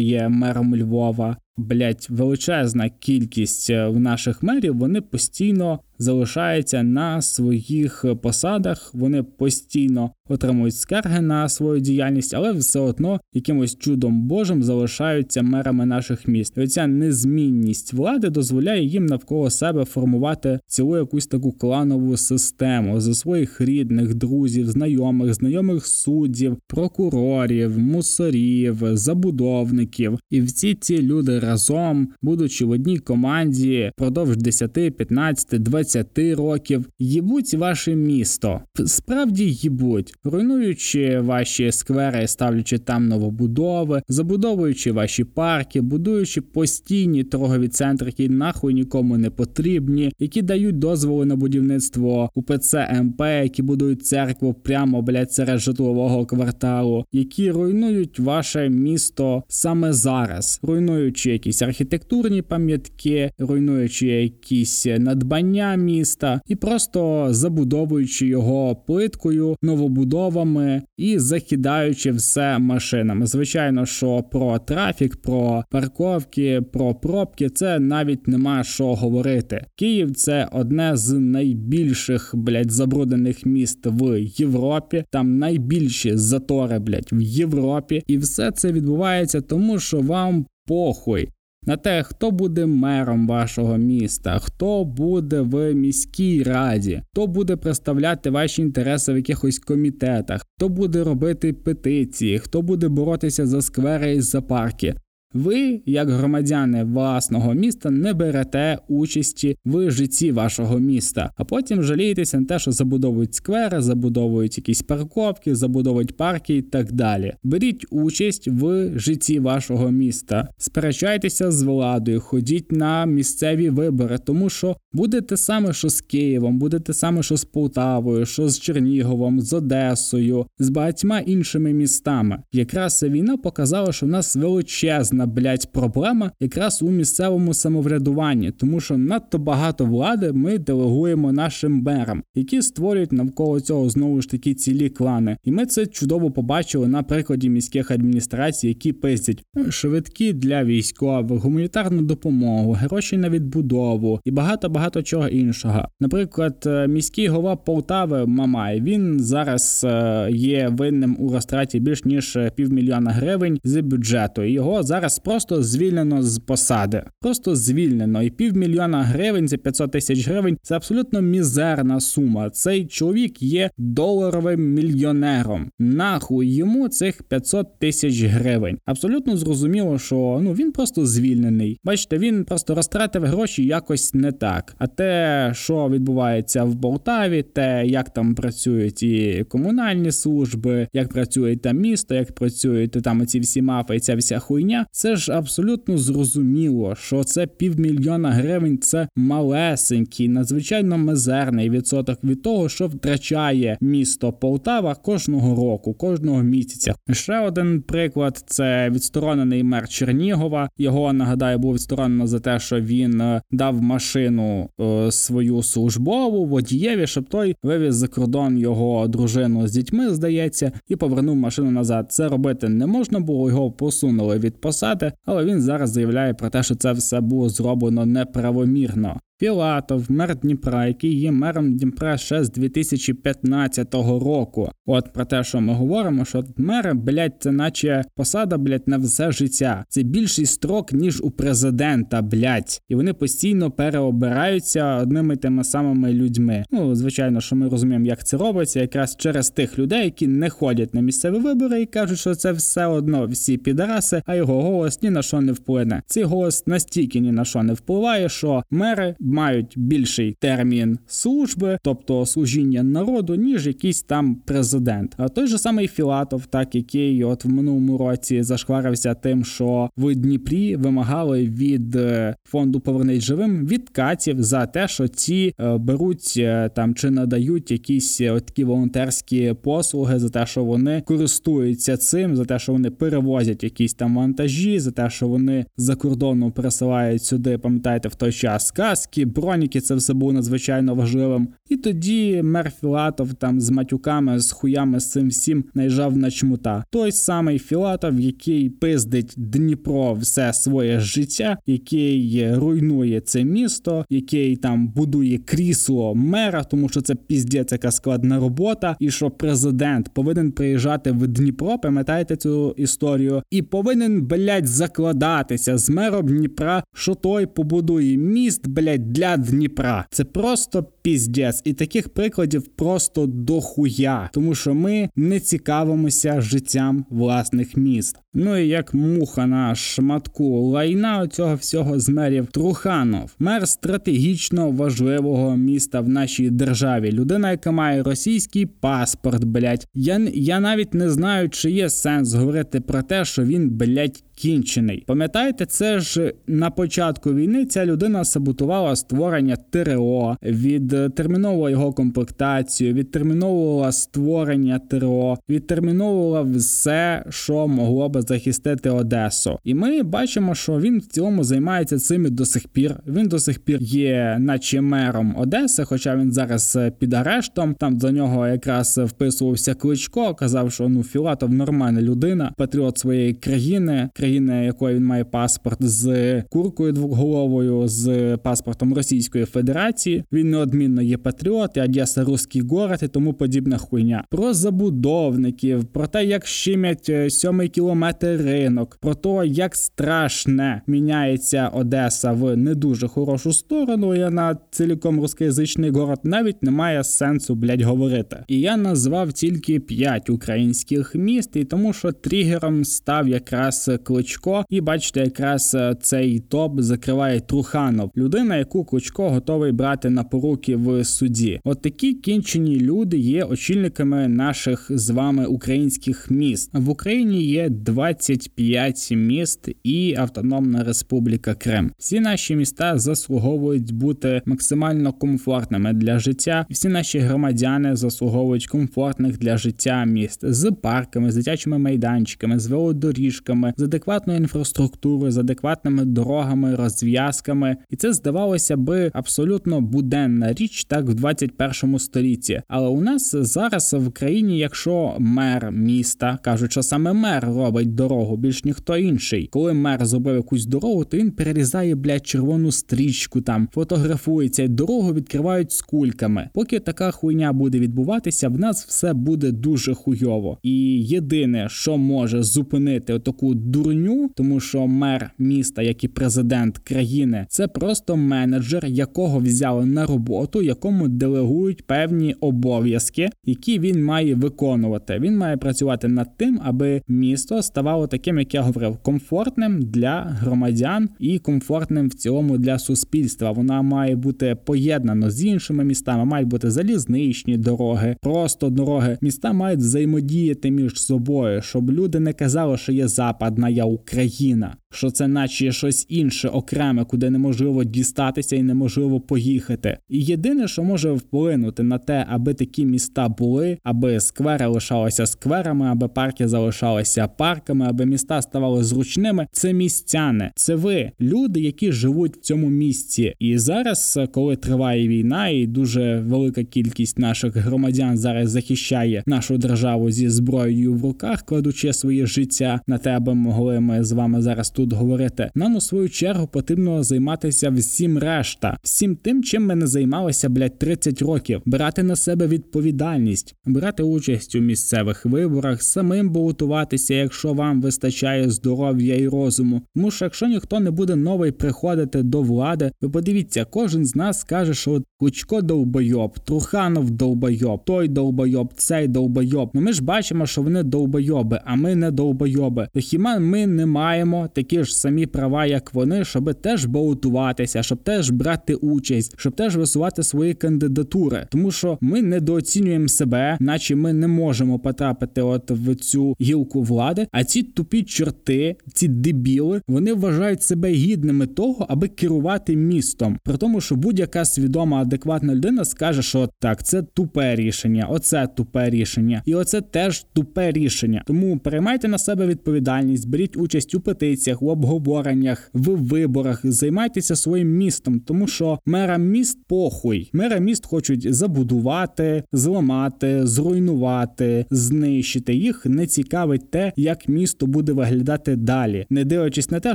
є 0.00 0.28
мером 0.28 0.76
Львова. 0.76 1.36
Блять, 1.56 2.10
величезна 2.10 2.88
кількість 2.88 3.70
е, 3.70 3.88
в 3.88 4.00
наших 4.00 4.42
мерів. 4.42 4.76
Вони 4.76 5.00
постійно 5.00 5.80
залишаються 5.98 6.82
на 6.82 7.22
своїх 7.22 8.04
посадах. 8.22 8.94
Вони 8.94 9.22
постійно 9.22 10.10
отримують 10.28 10.76
скарги 10.76 11.20
на 11.20 11.48
свою 11.48 11.80
діяльність, 11.80 12.34
але 12.34 12.52
все 12.52 12.80
одно 12.80 13.20
якимось 13.32 13.78
чудом 13.78 14.22
божим 14.28 14.62
залишаються 14.62 15.42
мерами 15.42 15.86
наших 15.86 16.28
міст. 16.28 16.52
І 16.56 16.60
Оця 16.60 16.86
незмінність 16.86 17.92
влади 17.92 18.30
дозволяє 18.30 18.84
їм 18.84 19.06
навколо 19.06 19.50
себе 19.50 19.84
формувати 19.84 20.60
цілу 20.66 20.96
якусь 20.96 21.26
таку 21.26 21.52
кланову 21.52 22.16
систему 22.16 23.00
за 23.00 23.14
своїх 23.14 23.60
рідних, 23.60 24.14
друзів, 24.14 24.70
знайомих, 24.70 25.34
знайомих 25.34 25.86
суддів, 25.86 26.56
прокурорів, 26.66 27.78
мусорів, 27.78 28.76
забудовників. 28.82 30.18
І 30.30 30.40
всі 30.40 30.74
ці 30.74 31.02
люди 31.02 31.40
разом, 31.44 32.08
будучи 32.22 32.64
в 32.64 32.70
одній 32.70 32.98
команді, 32.98 33.92
продовж 33.96 34.36
10, 34.36 34.72
15, 34.72 35.62
20 35.62 36.18
років, 36.18 36.84
їбуть 36.98 37.54
ваше 37.54 37.94
місто. 37.94 38.60
Справді 38.86 39.44
їбуть, 39.44 40.14
руйнуючи 40.24 41.20
ваші 41.20 41.72
сквери, 41.72 42.28
ставлячи 42.28 42.78
там 42.78 43.08
новобудови, 43.08 44.02
забудовуючи 44.08 44.92
ваші 44.92 45.24
парки, 45.24 45.80
будуючи 45.80 46.40
постійні 46.40 47.24
торгові 47.24 47.68
центри, 47.68 48.06
які 48.06 48.28
нахуй 48.28 48.74
нікому 48.74 49.18
не 49.18 49.30
потрібні, 49.30 50.12
які 50.18 50.42
дають 50.42 50.78
дозволи 50.78 51.26
на 51.26 51.36
будівництво 51.36 52.30
УПЦ 52.34 53.02
МП, 53.02 53.20
які 53.20 53.62
будують 53.62 54.06
церкву 54.06 54.54
прямо 54.54 55.02
блядь, 55.02 55.32
серед 55.32 55.58
житлового 55.58 56.26
кварталу, 56.26 57.04
які 57.12 57.50
руйнують 57.50 58.18
ваше 58.18 58.68
місто 58.68 59.42
саме 59.48 59.92
зараз, 59.92 60.60
руйнуючи 60.62 61.30
якісь 61.34 61.62
архітектурні 61.62 62.42
пам'ятки, 62.42 63.30
руйнуючи 63.38 64.06
якісь 64.06 64.86
надбання 64.86 65.74
міста 65.76 66.40
і 66.46 66.56
просто 66.56 67.28
забудовуючи 67.30 68.26
його 68.26 68.76
плиткою, 68.76 69.56
новобудовами 69.62 70.82
і 70.96 71.18
закидаючи 71.18 72.12
все 72.12 72.58
машинами. 72.58 73.26
Звичайно, 73.26 73.86
що 73.86 74.22
про 74.30 74.58
трафік, 74.58 75.16
про 75.16 75.64
парковки, 75.70 76.62
про 76.72 76.94
пробки 76.94 77.48
це 77.48 77.78
навіть 77.78 78.28
нема 78.28 78.64
що 78.64 78.94
говорити. 78.94 79.64
Київ 79.76 80.14
це 80.14 80.48
одне 80.52 80.96
з 80.96 81.12
найбільших 81.12 82.30
блядь, 82.34 82.70
забруднених 82.70 83.46
міст 83.46 83.86
в 83.86 84.20
Європі. 84.20 85.04
Там 85.10 85.38
найбільші 85.38 86.16
затори 86.16 86.78
блядь, 86.78 87.08
в 87.12 87.20
Європі, 87.20 88.02
і 88.06 88.18
все 88.18 88.50
це 88.50 88.72
відбувається 88.72 89.40
тому, 89.40 89.78
що 89.78 90.00
вам 90.00 90.46
похуй 90.66 91.28
на 91.66 91.76
те, 91.76 92.02
хто 92.02 92.30
буде 92.30 92.66
мером 92.66 93.26
вашого 93.26 93.76
міста, 93.76 94.38
хто 94.38 94.84
буде 94.84 95.40
в 95.40 95.74
міській 95.74 96.42
раді, 96.42 97.02
хто 97.12 97.26
буде 97.26 97.56
представляти 97.56 98.30
ваші 98.30 98.62
інтереси 98.62 99.12
в 99.12 99.16
якихось 99.16 99.58
комітетах, 99.58 100.42
хто 100.56 100.68
буде 100.68 101.04
робити 101.04 101.52
петиції, 101.52 102.38
хто 102.38 102.62
буде 102.62 102.88
боротися 102.88 103.46
за 103.46 103.62
сквери 103.62 104.14
і 104.14 104.20
за 104.20 104.42
парки. 104.42 104.94
Ви, 105.34 105.80
як 105.86 106.10
громадяни 106.10 106.84
власного 106.84 107.54
міста, 107.54 107.90
не 107.90 108.12
берете 108.12 108.78
участі 108.88 109.56
в 109.64 109.90
житті 109.90 110.32
вашого 110.32 110.78
міста, 110.78 111.30
а 111.36 111.44
потім 111.44 111.82
жалієтеся 111.82 112.40
на 112.40 112.46
те, 112.46 112.58
що 112.58 112.72
забудовують 112.72 113.34
сквери, 113.34 113.82
забудовують 113.82 114.58
якісь 114.58 114.82
парковки, 114.82 115.54
забудовують 115.54 116.16
парки 116.16 116.56
і 116.56 116.62
так 116.62 116.92
далі. 116.92 117.34
Беріть 117.42 117.86
участь 117.90 118.48
в 118.48 118.90
житті 118.98 119.40
вашого 119.40 119.90
міста, 119.90 120.48
сперечайтеся 120.58 121.50
з 121.50 121.62
владою, 121.62 122.20
ходіть 122.20 122.72
на 122.72 123.06
місцеві 123.06 123.70
вибори, 123.70 124.18
тому 124.18 124.50
що 124.50 124.76
буде 124.92 125.20
те 125.20 125.36
саме, 125.36 125.72
що 125.72 125.88
з 125.88 126.00
Києвом, 126.00 126.58
буде 126.58 126.78
те 126.78 126.92
саме, 126.92 127.22
що 127.22 127.36
з 127.36 127.44
Полтавою, 127.44 128.26
що 128.26 128.48
з 128.48 128.60
Черніговом, 128.60 129.40
з 129.40 129.52
Одесою, 129.52 130.46
з 130.58 130.70
багатьма 130.70 131.20
іншими 131.20 131.72
містами. 131.72 132.42
Якраз 132.52 133.02
війна 133.02 133.36
показала, 133.36 133.92
що 133.92 134.06
в 134.06 134.08
нас 134.08 134.36
величезна 134.36 135.23
блять 135.26 135.72
проблема 135.72 136.30
якраз 136.40 136.82
у 136.82 136.90
місцевому 136.90 137.54
самоврядуванні, 137.54 138.50
тому 138.50 138.80
що 138.80 138.98
надто 138.98 139.38
багато 139.38 139.84
влади 139.84 140.32
ми 140.32 140.58
делегуємо 140.58 141.32
нашим 141.32 141.82
мерам, 141.82 142.22
які 142.34 142.62
створюють 142.62 143.12
навколо 143.12 143.60
цього 143.60 143.88
знову 143.88 144.22
ж 144.22 144.30
таки 144.30 144.54
цілі 144.54 144.88
клани. 144.88 145.36
І 145.44 145.50
ми 145.50 145.66
це 145.66 145.86
чудово 145.86 146.30
побачили 146.30 146.88
на 146.88 147.02
прикладі 147.02 147.48
міських 147.48 147.90
адміністрацій, 147.90 148.68
які 148.68 148.92
пиздять 148.92 149.44
швидкі 149.70 150.32
для 150.32 150.64
військових, 150.64 151.42
гуманітарну 151.42 152.02
допомогу, 152.02 152.72
гроші 152.72 153.16
на 153.16 153.28
відбудову 153.28 154.20
і 154.24 154.30
багато 154.30 154.68
багато 154.68 155.02
чого 155.02 155.28
іншого. 155.28 155.88
Наприклад, 156.00 156.64
е, 156.66 156.88
міський 156.88 157.28
голова 157.28 157.56
Полтави 157.56 158.26
Мамай 158.26 158.80
він 158.80 159.20
зараз 159.20 159.86
е, 159.88 160.28
є 160.30 160.68
винним 160.68 161.16
у 161.20 161.32
розтраті 161.32 161.80
більш 161.80 162.04
ніж 162.04 162.38
півмільйона 162.54 163.10
гривень 163.10 163.58
з 163.64 163.80
бюджету. 163.80 164.42
І 164.42 164.52
Його 164.52 164.82
зараз 164.82 165.13
просто 165.18 165.62
звільнено 165.62 166.22
з 166.22 166.38
посади, 166.38 167.02
просто 167.20 167.56
звільнено. 167.56 168.22
І 168.22 168.30
півмільйона 168.30 169.02
гривень 169.02 169.48
це 169.48 169.56
500 169.56 169.92
тисяч 169.92 170.28
гривень. 170.28 170.56
Це 170.62 170.76
абсолютно 170.76 171.20
мізерна 171.20 172.00
сума. 172.00 172.50
Цей 172.50 172.86
чоловік 172.86 173.42
є 173.42 173.70
доларовим 173.78 174.74
мільйонером. 174.74 175.70
Нахуй 175.78 176.54
йому 176.54 176.88
цих 176.88 177.22
500 177.22 177.78
тисяч 177.78 178.22
гривень. 178.22 178.78
Абсолютно 178.84 179.36
зрозуміло, 179.36 179.98
що 179.98 180.40
ну 180.42 180.52
він 180.52 180.72
просто 180.72 181.06
звільнений. 181.06 181.78
Бачите, 181.84 182.18
він 182.18 182.44
просто 182.44 182.74
розтратив 182.74 183.24
гроші 183.24 183.66
якось 183.66 184.14
не 184.14 184.32
так. 184.32 184.74
А 184.78 184.86
те, 184.86 185.50
що 185.54 185.88
відбувається 185.88 186.64
в 186.64 186.74
Болтаві, 186.74 187.42
те, 187.42 187.86
як 187.86 188.10
там 188.10 188.34
працюють 188.34 189.02
і 189.02 189.44
комунальні 189.48 190.12
служби, 190.12 190.88
як 190.92 191.08
працює 191.08 191.56
там 191.56 191.76
місто, 191.76 192.14
як 192.14 192.32
працюють 192.32 192.90
там 192.90 193.26
ці 193.26 193.40
всі 193.40 193.62
мафи, 193.62 193.96
і 193.96 194.00
ця 194.00 194.16
вся 194.16 194.38
хуйня, 194.38 194.86
це 195.04 195.16
ж 195.16 195.32
абсолютно 195.32 195.98
зрозуміло, 195.98 196.94
що 196.94 197.24
це 197.24 197.46
півмільйона 197.46 198.30
гривень 198.30 198.78
це 198.78 199.08
малесенький, 199.16 200.28
надзвичайно 200.28 200.98
мизерний 200.98 201.70
відсоток 201.70 202.24
від 202.24 202.42
того, 202.42 202.68
що 202.68 202.86
втрачає 202.86 203.78
місто 203.80 204.32
Полтава 204.32 204.94
кожного 204.94 205.54
року, 205.54 205.94
кожного 205.94 206.42
місяця. 206.42 206.94
Ще 207.10 207.38
один 207.38 207.82
приклад 207.82 208.44
це 208.46 208.90
відсторонений 208.90 209.62
мер 209.62 209.88
Чернігова. 209.88 210.68
Його 210.78 211.12
нагадаю 211.12 211.58
було 211.58 211.74
відсторонено 211.74 212.26
за 212.26 212.40
те, 212.40 212.58
що 212.58 212.80
він 212.80 213.20
е, 213.20 213.42
дав 213.50 213.82
машину 213.82 214.68
е, 214.80 215.12
свою 215.12 215.62
службову 215.62 216.46
водієві, 216.46 217.06
щоб 217.06 217.24
той 217.24 217.56
вивіз 217.62 217.94
за 217.94 218.08
кордон 218.08 218.58
його 218.58 219.08
дружину 219.08 219.68
з 219.68 219.72
дітьми, 219.72 220.10
здається, 220.10 220.72
і 220.88 220.96
повернув 220.96 221.36
машину 221.36 221.70
назад. 221.70 222.12
Це 222.12 222.28
робити 222.28 222.68
не 222.68 222.86
можна 222.86 223.20
було, 223.20 223.48
його 223.48 223.70
посунули 223.70 224.38
від 224.38 224.60
посади, 224.60 224.83
але 225.24 225.44
він 225.44 225.60
зараз 225.60 225.90
заявляє 225.90 226.34
про 226.34 226.50
те, 226.50 226.62
що 226.62 226.74
це 226.74 226.92
все 226.92 227.20
було 227.20 227.48
зроблено 227.48 228.06
неправомірно. 228.06 229.20
Філатов, 229.40 230.10
мер 230.10 230.36
Дніпра, 230.36 230.86
який 230.86 231.20
є 231.20 231.32
мером 231.32 231.76
Дніпра 231.76 232.16
ще 232.16 232.44
з 232.44 232.50
2015 232.50 233.94
року. 233.94 234.70
От 234.86 235.12
про 235.12 235.24
те, 235.24 235.44
що 235.44 235.60
ми 235.60 235.72
говоримо, 235.72 236.24
що 236.24 236.44
мер, 236.56 236.94
блядь, 236.94 237.32
це 237.40 237.52
наче 237.52 238.04
посада, 238.16 238.58
блядь, 238.58 238.88
на 238.88 238.98
все 238.98 239.32
життя. 239.32 239.84
Це 239.88 240.02
більший 240.02 240.46
строк, 240.46 240.92
ніж 240.92 241.20
у 241.22 241.30
президента, 241.30 242.22
блядь. 242.22 242.80
І 242.88 242.94
вони 242.94 243.12
постійно 243.12 243.70
переобираються 243.70 244.96
одними 244.96 245.36
тими 245.36 245.64
самими 245.64 246.12
людьми. 246.12 246.64
Ну, 246.70 246.94
звичайно, 246.94 247.40
що 247.40 247.56
ми 247.56 247.68
розуміємо, 247.68 248.06
як 248.06 248.26
це 248.26 248.36
робиться, 248.36 248.80
якраз 248.80 249.16
через 249.16 249.50
тих 249.50 249.78
людей, 249.78 250.04
які 250.04 250.26
не 250.26 250.50
ходять 250.50 250.94
на 250.94 251.00
місцеві 251.00 251.38
вибори 251.38 251.82
і 251.82 251.86
кажуть, 251.86 252.18
що 252.18 252.34
це 252.34 252.52
все 252.52 252.86
одно 252.86 253.26
всі 253.26 253.56
підараси, 253.56 254.22
а 254.26 254.34
його 254.34 254.62
голос 254.62 255.02
ні 255.02 255.10
на 255.10 255.22
що 255.22 255.40
не 255.40 255.52
вплине. 255.52 256.02
Цей 256.06 256.22
голос 256.22 256.66
настільки 256.66 257.20
ні 257.20 257.32
на 257.32 257.44
що 257.44 257.62
не 257.62 257.72
впливає, 257.72 258.28
що 258.28 258.62
мери 258.70 259.14
мають 259.24 259.74
більший 259.76 260.36
термін 260.40 260.98
служби, 261.06 261.78
тобто 261.82 262.26
служіння 262.26 262.82
народу, 262.82 263.34
ніж 263.34 263.66
якийсь 263.66 264.02
там 264.02 264.36
президент. 264.44 265.14
А 265.16 265.28
той 265.28 265.46
же 265.46 265.58
самий 265.58 265.88
Філатов, 265.88 266.46
так 266.46 266.74
який 266.74 267.24
от 267.24 267.44
в 267.44 267.48
минулому 267.48 267.98
році 267.98 268.42
зашкварився 268.42 269.14
тим, 269.14 269.44
що 269.44 269.90
в 269.96 270.14
Дніпрі 270.14 270.76
вимагали 270.76 271.46
від 271.46 271.96
е, 271.96 272.34
фонду 272.44 272.80
«Повернись 272.80 273.24
живим 273.24 273.66
відкатів 273.66 274.42
за 274.42 274.66
те, 274.66 274.88
що 274.88 275.08
ці 275.08 275.54
е, 275.60 275.78
беруть 275.78 276.34
е, 276.36 276.70
там 276.74 276.94
чи 276.94 277.10
надають 277.10 277.70
якісь 277.70 278.16
такі 278.16 278.64
волонтерські 278.64 279.54
послуги 279.62 280.18
за 280.18 280.28
те, 280.28 280.46
що 280.46 280.64
вони 280.64 281.02
користуються 281.06 281.96
цим, 281.96 282.36
за 282.36 282.44
те, 282.44 282.58
що 282.58 282.72
вони 282.72 282.90
перевозять 282.90 283.64
якісь 283.64 283.94
там 283.94 284.16
вантажі, 284.16 284.80
за 284.80 284.90
те, 284.90 285.10
що 285.10 285.28
вони 285.28 285.66
за 285.76 285.96
кордону 285.96 286.50
пересилають 286.50 287.24
сюди, 287.24 287.58
пам'ятаєте, 287.58 288.08
в 288.08 288.14
той 288.14 288.32
час 288.32 288.70
каски, 288.70 289.13
броніки, 289.24 289.80
це 289.80 289.94
все 289.94 290.14
було 290.14 290.32
надзвичайно 290.32 290.94
важливим. 290.94 291.48
І 291.68 291.76
тоді 291.76 292.42
мер 292.42 292.72
Філатов 292.80 293.34
там 293.34 293.60
з 293.60 293.70
матюками, 293.70 294.38
з 294.40 294.52
хуями 294.52 295.00
з 295.00 295.10
цим 295.10 295.28
всім 295.28 295.64
наїжджав 295.74 296.16
на 296.16 296.30
чмута. 296.30 296.84
Той 296.90 297.12
самий 297.12 297.58
Філатов, 297.58 298.20
який 298.20 298.70
пиздить 298.70 299.34
Дніпро 299.36 300.14
все 300.14 300.52
своє 300.52 301.00
життя, 301.00 301.58
який 301.66 302.54
руйнує 302.54 303.20
це 303.20 303.44
місто, 303.44 304.04
який 304.10 304.56
там 304.56 304.88
будує 304.88 305.38
крісло 305.38 306.14
мера, 306.14 306.64
тому 306.64 306.88
що 306.88 307.00
це 307.00 307.14
піздець 307.14 307.72
яка 307.72 307.90
складна 307.90 308.38
робота, 308.38 308.96
і 309.00 309.10
що 309.10 309.30
президент 309.30 310.08
повинен 310.08 310.52
приїжджати 310.52 311.12
в 311.12 311.28
Дніпро, 311.28 311.78
пам'ятаєте 311.78 312.36
цю 312.36 312.74
історію, 312.76 313.42
і 313.50 313.62
повинен 313.62 314.22
блять 314.22 314.66
закладатися 314.66 315.78
з 315.78 315.90
мером 315.90 316.26
Дніпра, 316.26 316.84
що 316.94 317.14
той 317.14 317.46
побудує 317.46 318.16
міст, 318.16 318.68
блять, 318.68 319.03
для 319.04 319.36
Дніпра. 319.36 320.06
Це 320.10 320.24
просто 320.24 320.84
піздець. 321.02 321.62
І 321.64 321.72
таких 321.72 322.08
прикладів 322.08 322.66
просто 322.66 323.26
дохуя, 323.26 324.30
тому 324.32 324.54
що 324.54 324.74
ми 324.74 325.10
не 325.16 325.40
цікавимося 325.40 326.40
життям 326.40 327.06
власних 327.10 327.76
міст. 327.76 328.16
Ну 328.36 328.56
і 328.56 328.68
як 328.68 328.94
муха 328.94 329.46
на 329.46 329.74
шматку 329.74 330.60
лайна 330.60 331.28
цього 331.28 331.54
всього 331.54 332.00
з 332.00 332.08
мерів 332.08 332.46
Труханов, 332.46 333.34
мер 333.38 333.68
стратегічно 333.68 334.70
важливого 334.70 335.56
міста 335.56 336.00
в 336.00 336.08
нашій 336.08 336.50
державі. 336.50 337.12
Людина, 337.12 337.50
яка 337.50 337.70
має 337.70 338.02
російський 338.02 338.66
паспорт, 338.66 339.44
блять. 339.44 339.86
Я 339.94 340.20
я 340.34 340.60
навіть 340.60 340.94
не 340.94 341.10
знаю, 341.10 341.50
чи 341.50 341.70
є 341.70 341.90
сенс 341.90 342.34
говорити 342.34 342.80
про 342.80 343.02
те, 343.02 343.24
що 343.24 343.44
він 343.44 343.70
блять 343.70 344.24
кінчений. 344.34 345.04
Пам'ятаєте, 345.06 345.66
це 345.66 346.00
ж 346.00 346.34
на 346.46 346.70
початку 346.70 347.34
війни 347.34 347.66
ця 347.66 347.86
людина 347.86 348.24
саботувала 348.24 348.96
створення 348.96 349.56
ТРО, 349.70 350.36
відтерміновувала 350.42 351.70
його 351.70 351.92
комплектацію, 351.92 352.94
відтерміновувала 352.94 353.92
створення 353.92 354.78
ТРО, 354.78 355.38
відтерміновувала 355.48 356.42
все, 356.42 357.24
що 357.28 357.68
могло 357.68 358.08
би 358.08 358.22
захистити 358.28 358.90
Одесу. 358.90 359.58
І 359.64 359.74
ми 359.74 360.02
бачимо, 360.02 360.54
що 360.54 360.80
він 360.80 360.98
в 360.98 361.06
цілому 361.06 361.44
займається 361.44 361.98
цим 361.98 362.26
і 362.26 362.30
до 362.30 362.44
сих 362.44 362.68
пір. 362.68 362.96
Він 363.06 363.28
до 363.28 363.38
сих 363.38 363.58
пір 363.58 363.78
є, 363.80 364.36
наче 364.40 364.80
мером 364.80 365.34
Одеси, 365.38 365.84
хоча 365.84 366.16
він 366.16 366.32
зараз 366.32 366.78
під 366.98 367.14
арештом. 367.14 367.74
Там 367.74 368.00
за 368.00 368.10
нього 368.10 368.46
якраз 368.46 368.98
вписувався 368.98 369.74
кличко, 369.74 370.34
казав, 370.34 370.72
що 370.72 370.88
ну 370.88 371.02
Філатов 371.02 371.50
нормальна 371.50 372.02
людина, 372.02 372.52
патріот 372.56 372.98
своєї 372.98 373.34
країни 373.34 374.08
країни, 374.14 374.64
якої 374.64 374.96
він 374.96 375.04
має 375.04 375.24
паспорт 375.24 375.78
з 375.80 376.42
куркою 376.42 376.92
двоголовою, 376.92 377.88
з 377.88 378.36
паспортом 378.36 378.94
Російської 378.94 379.44
Федерації. 379.44 380.24
Він 380.32 380.50
неодмінно 380.50 381.02
є 381.02 381.16
патріот, 381.16 381.76
і 381.76 381.80
Одеса 381.80 382.24
русський 382.24 382.62
город 382.62 383.00
і 383.02 383.08
тому 383.08 383.32
подібна 383.32 383.78
хуйня. 383.78 384.24
Про 384.30 384.54
забудовників, 384.54 385.84
про 385.84 386.06
те, 386.06 386.24
як 386.24 386.46
щемять 386.46 387.08
е, 387.08 387.30
сьомий 387.30 387.68
кілометр 387.68 388.13
ринок, 388.22 388.98
про 389.00 389.14
те, 389.14 389.46
як 389.46 389.76
страшне 389.76 390.82
міняється 390.86 391.68
Одеса 391.68 392.32
в 392.32 392.56
не 392.56 392.74
дуже 392.74 393.08
хорошу 393.08 393.52
сторону. 393.52 394.14
Я 394.14 394.30
на 394.30 394.56
цілком 394.70 395.20
рускоязичний 395.20 395.90
город 395.90 396.20
навіть 396.22 396.62
немає 396.62 397.04
сенсу 397.04 397.54
блять 397.54 397.80
говорити. 397.80 398.44
І 398.48 398.60
я 398.60 398.76
назвав 398.76 399.32
тільки 399.32 399.80
п'ять 399.80 400.30
українських 400.30 401.14
міст, 401.14 401.56
і 401.56 401.64
тому 401.64 401.92
що 401.92 402.12
тригером 402.12 402.84
став 402.84 403.28
якраз 403.28 403.90
Кличко, 404.04 404.64
і 404.70 404.80
бачите, 404.80 405.20
якраз 405.20 405.74
е, 405.74 405.96
цей 406.00 406.40
топ 406.40 406.80
закриває 406.80 407.40
Труханов, 407.40 408.10
людина, 408.16 408.56
яку 408.56 408.84
Кличко 408.84 409.30
готовий 409.30 409.72
брати 409.72 410.10
на 410.10 410.24
поруки 410.24 410.76
в 410.76 411.04
суді. 411.04 411.60
От 411.64 411.82
такі 411.82 412.14
кінчені 412.14 412.80
люди 412.80 413.18
є 413.18 413.44
очільниками 413.44 414.28
наших 414.28 414.86
з 414.90 415.10
вами 415.10 415.46
українських 415.46 416.30
міст. 416.30 416.70
В 416.72 416.90
Україні 416.90 417.44
є 417.44 417.68
25 418.04 419.10
міст 419.10 419.68
і 419.84 420.14
Автономна 420.18 420.84
Республіка 420.84 421.54
Крим. 421.54 421.90
Всі 421.98 422.20
наші 422.20 422.56
міста 422.56 422.98
заслуговують 422.98 423.92
бути 423.92 424.42
максимально 424.46 425.12
комфортними 425.12 425.92
для 425.92 426.18
життя. 426.18 426.66
Всі 426.70 426.88
наші 426.88 427.18
громадяни 427.18 427.96
заслуговують 427.96 428.66
комфортних 428.66 429.38
для 429.38 429.56
життя 429.56 430.04
міст 430.04 430.40
з 430.42 430.70
парками, 430.70 431.32
з 431.32 431.34
дитячими 431.34 431.78
майданчиками, 431.78 432.58
з 432.58 432.66
велодоріжками, 432.66 433.74
з 433.76 433.82
адекватною 433.82 434.38
інфраструктурою, 434.38 435.32
з 435.32 435.38
адекватними 435.38 436.04
дорогами, 436.04 436.74
розв'язками, 436.74 437.76
і 437.90 437.96
це 437.96 438.12
здавалося 438.12 438.76
би 438.76 439.10
абсолютно 439.14 439.80
буденна 439.80 440.52
річ, 440.52 440.84
так 440.84 441.04
в 441.04 441.14
21 441.14 441.98
столітті. 441.98 442.62
Але 442.68 442.88
у 442.88 443.00
нас 443.00 443.36
зараз 443.36 443.94
в 443.98 444.10
країні, 444.10 444.58
якщо 444.58 445.16
мер 445.18 445.72
міста 445.72 446.38
кажуть, 446.42 446.72
що 446.72 446.82
саме 446.82 447.12
мер 447.12 447.44
робить 447.44 447.93
дорогу, 447.94 448.36
більш 448.36 448.64
ніхто 448.64 448.96
інший. 448.96 449.48
Коли 449.52 449.72
мер 449.72 450.06
зробив 450.06 450.36
якусь 450.36 450.66
дорогу, 450.66 451.04
то 451.04 451.16
він 451.16 451.30
перерізає 451.30 451.94
блядь, 451.94 452.26
червону 452.26 452.72
стрічку, 452.72 453.40
там 453.40 453.68
фотографується 453.72 454.62
і 454.62 454.68
дорогу 454.68 455.14
відкривають 455.14 455.72
з 455.72 455.82
кульками. 455.82 456.48
Поки 456.54 456.80
така 456.80 457.10
хуйня 457.10 457.52
буде 457.52 457.78
відбуватися, 457.78 458.48
в 458.48 458.58
нас 458.58 458.86
все 458.86 459.12
буде 459.12 459.52
дуже 459.52 459.94
хуйово. 459.94 460.58
І 460.62 460.72
єдине, 461.02 461.66
що 461.70 461.96
може 461.96 462.42
зупинити 462.42 463.18
таку 463.18 463.54
дурню, 463.54 464.30
тому 464.34 464.60
що 464.60 464.86
мер 464.86 465.30
міста, 465.38 465.82
як 465.82 466.04
і 466.04 466.08
президент 466.08 466.78
країни, 466.78 467.46
це 467.48 467.68
просто 467.68 468.16
менеджер, 468.16 468.86
якого 468.86 469.38
взяли 469.38 469.86
на 469.86 470.06
роботу, 470.06 470.62
якому 470.62 471.08
делегують 471.08 471.86
певні 471.86 472.34
обов'язки, 472.40 473.30
які 473.44 473.78
він 473.78 474.04
має 474.04 474.34
виконувати. 474.34 475.18
Він 475.18 475.38
має 475.38 475.56
працювати 475.56 476.08
над 476.08 476.36
тим, 476.36 476.60
аби 476.64 477.02
місто 477.08 477.62
ставало 477.74 478.06
таким, 478.06 478.38
як 478.38 478.54
я 478.54 478.62
говорив, 478.62 478.96
комфортним 478.96 479.82
для 479.82 480.20
громадян 480.20 481.08
і 481.18 481.38
комфортним 481.38 482.08
в 482.08 482.14
цілому 482.14 482.58
для 482.58 482.78
суспільства. 482.78 483.50
Вона 483.50 483.82
має 483.82 484.16
бути 484.16 484.56
поєднана 484.64 485.30
з 485.30 485.44
іншими 485.44 485.84
містами, 485.84 486.24
мають 486.24 486.48
бути 486.48 486.70
залізничні 486.70 487.56
дороги, 487.56 488.16
просто 488.22 488.70
дороги. 488.70 489.18
Міста 489.20 489.52
мають 489.52 489.80
взаємодіяти 489.80 490.70
між 490.70 491.00
собою, 491.00 491.62
щоб 491.62 491.90
люди 491.90 492.20
не 492.20 492.32
казали, 492.32 492.76
що 492.76 492.92
є 492.92 493.08
западна 493.08 493.68
я 493.68 493.84
Україна, 493.84 494.76
що 494.94 495.10
це, 495.10 495.28
наче 495.28 495.72
щось 495.72 496.06
інше 496.08 496.48
окреме, 496.48 497.04
куди 497.04 497.30
неможливо 497.30 497.84
дістатися 497.84 498.56
і 498.56 498.62
неможливо 498.62 499.20
поїхати. 499.20 499.98
І 500.08 500.20
єдине, 500.20 500.68
що 500.68 500.82
може 500.82 501.12
вплинути 501.12 501.82
на 501.82 501.98
те, 501.98 502.26
аби 502.28 502.54
такі 502.54 502.86
міста 502.86 503.28
були, 503.28 503.78
аби 503.82 504.20
сквери 504.20 504.66
лишалися 504.66 505.26
скверами, 505.26 505.86
аби 505.86 506.08
парки 506.08 506.48
залишалися 506.48 507.28
парками, 507.28 507.86
аби 507.88 508.06
міста 508.06 508.42
ставали 508.42 508.84
зручними. 508.84 509.46
Це 509.52 509.72
містяни, 509.72 510.50
це 510.54 510.74
ви, 510.74 511.10
люди, 511.20 511.60
які 511.60 511.92
живуть 511.92 512.36
в 512.36 512.40
цьому 512.40 512.68
місці. 512.68 513.34
І 513.38 513.58
зараз, 513.58 514.18
коли 514.32 514.56
триває 514.56 515.08
війна, 515.08 515.48
і 515.48 515.66
дуже 515.66 516.20
велика 516.20 516.64
кількість 516.64 517.18
наших 517.18 517.56
громадян 517.56 518.16
зараз 518.16 518.50
захищає 518.50 519.22
нашу 519.26 519.58
державу 519.58 520.10
зі 520.10 520.28
зброєю 520.28 520.94
в 520.94 521.02
руках, 521.02 521.42
кладучи 521.42 521.92
своє 521.92 522.26
життя 522.26 522.80
на 522.86 522.98
те, 522.98 523.10
аби 523.10 523.34
могли 523.34 523.80
ми 523.80 524.04
з 524.04 524.12
вами 524.12 524.42
зараз 524.42 524.70
тут 524.70 524.83
говорити. 524.92 525.50
Нам 525.54 525.76
у 525.76 525.80
свою 525.80 526.08
чергу 526.08 526.46
потрібно 526.46 527.02
займатися 527.02 527.70
всім 527.70 528.18
решта, 528.18 528.76
всім 528.82 529.16
тим, 529.16 529.42
чим 529.42 529.66
ми 529.66 529.74
не 529.74 529.86
займалися 529.86 530.48
блядь, 530.48 530.78
30 530.78 531.22
років, 531.22 531.62
брати 531.64 532.02
на 532.02 532.16
себе 532.16 532.46
відповідальність, 532.46 533.54
брати 533.66 534.02
участь 534.02 534.54
у 534.54 534.60
місцевих 534.60 535.26
виборах, 535.26 535.82
самим 535.82 536.30
балотуватися, 536.30 537.14
якщо 537.14 537.52
вам 537.52 537.82
вистачає 537.82 538.50
здоров'я 538.50 539.16
і 539.16 539.28
розуму. 539.28 539.82
Тому 539.94 540.10
що 540.10 540.24
якщо 540.24 540.46
ніхто 540.46 540.80
не 540.80 540.90
буде 540.90 541.16
новий 541.16 541.52
приходити 541.52 542.22
до 542.22 542.42
влади, 542.42 542.90
ви 543.00 543.08
подивіться, 543.08 543.64
кожен 543.64 544.04
з 544.04 544.16
нас 544.16 544.40
скаже, 544.40 544.74
що 544.74 545.02
Кучко 545.24 545.62
довбойоб, 545.62 546.38
Труханов 546.38 547.10
довбойоб, 547.10 547.84
той 547.84 548.08
довбойоб, 548.08 548.72
цей 548.76 549.08
довбойоб. 549.08 549.70
Ну 549.74 549.80
ми 549.80 549.92
ж 549.92 550.04
бачимо, 550.04 550.46
що 550.46 550.62
вони 550.62 550.82
довбойоби, 550.82 551.60
а 551.64 551.76
ми 551.76 551.94
не 551.94 552.10
довбойоби. 552.10 552.88
То 552.94 553.00
хіба 553.00 553.38
ми 553.38 553.66
не 553.66 553.86
маємо 553.86 554.48
таких 554.54 554.73
такі 554.74 554.84
ж 554.84 554.96
самі 554.96 555.26
права, 555.26 555.66
як 555.66 555.94
вони, 555.94 556.24
щоб 556.24 556.54
теж 556.54 556.84
балотуватися, 556.84 557.82
щоб 557.82 557.98
теж 558.02 558.30
брати 558.30 558.74
участь, 558.74 559.34
щоб 559.36 559.52
теж 559.52 559.76
висувати 559.76 560.22
свої 560.22 560.54
кандидатури, 560.54 561.46
тому 561.50 561.70
що 561.70 561.98
ми 562.00 562.22
недооцінюємо 562.22 563.08
себе, 563.08 563.56
наче 563.60 563.96
ми 563.96 564.12
не 564.12 564.28
можемо 564.28 564.78
потрапити 564.78 565.42
от 565.42 565.70
в 565.70 565.94
цю 565.94 566.36
гілку 566.40 566.82
влади. 566.82 567.26
А 567.32 567.44
ці 567.44 567.62
тупі 567.62 568.02
чорти, 568.02 568.76
ці 568.94 569.08
дебіли, 569.08 569.80
вони 569.88 570.12
вважають 570.12 570.62
себе 570.62 570.90
гідними 570.90 571.46
того, 571.46 571.86
аби 571.88 572.08
керувати 572.08 572.76
містом. 572.76 573.38
При 573.44 573.56
тому, 573.56 573.80
що 573.80 573.94
будь-яка 573.94 574.44
свідома 574.44 575.02
адекватна 575.02 575.54
людина 575.54 575.84
скаже, 575.84 576.22
що 576.22 576.48
так, 576.58 576.86
це 576.86 577.02
тупе 577.02 577.56
рішення, 577.56 578.06
оце 578.10 578.46
тупе 578.46 578.90
рішення, 578.90 579.42
і 579.46 579.54
оце 579.54 579.80
теж 579.80 580.26
тупе 580.32 580.72
рішення. 580.72 581.22
Тому 581.26 581.58
переймайте 581.58 582.08
на 582.08 582.18
себе 582.18 582.46
відповідальність, 582.46 583.28
беріть 583.28 583.56
участь 583.56 583.94
у 583.94 584.00
петиціях, 584.00 584.62
обговореннях, 584.68 585.70
в 585.72 585.96
виборах, 585.96 586.60
займайтеся 586.64 587.36
своїм 587.36 587.68
містом, 587.68 588.20
тому 588.20 588.46
що 588.46 588.78
мера 588.86 589.16
міст 589.16 589.58
похуй. 589.66 590.30
Мера 590.32 590.58
міст 590.58 590.86
хочуть 590.86 591.34
забудувати, 591.34 592.42
зламати, 592.52 593.46
зруйнувати, 593.46 594.66
знищити. 594.70 595.54
Їх 595.54 595.86
не 595.86 596.06
цікавить 596.06 596.70
те, 596.70 596.92
як 596.96 597.28
місто 597.28 597.66
буде 597.66 597.92
виглядати 597.92 598.56
далі, 598.56 599.06
не 599.10 599.24
дивлячись 599.24 599.70
на 599.70 599.80
те, 599.80 599.94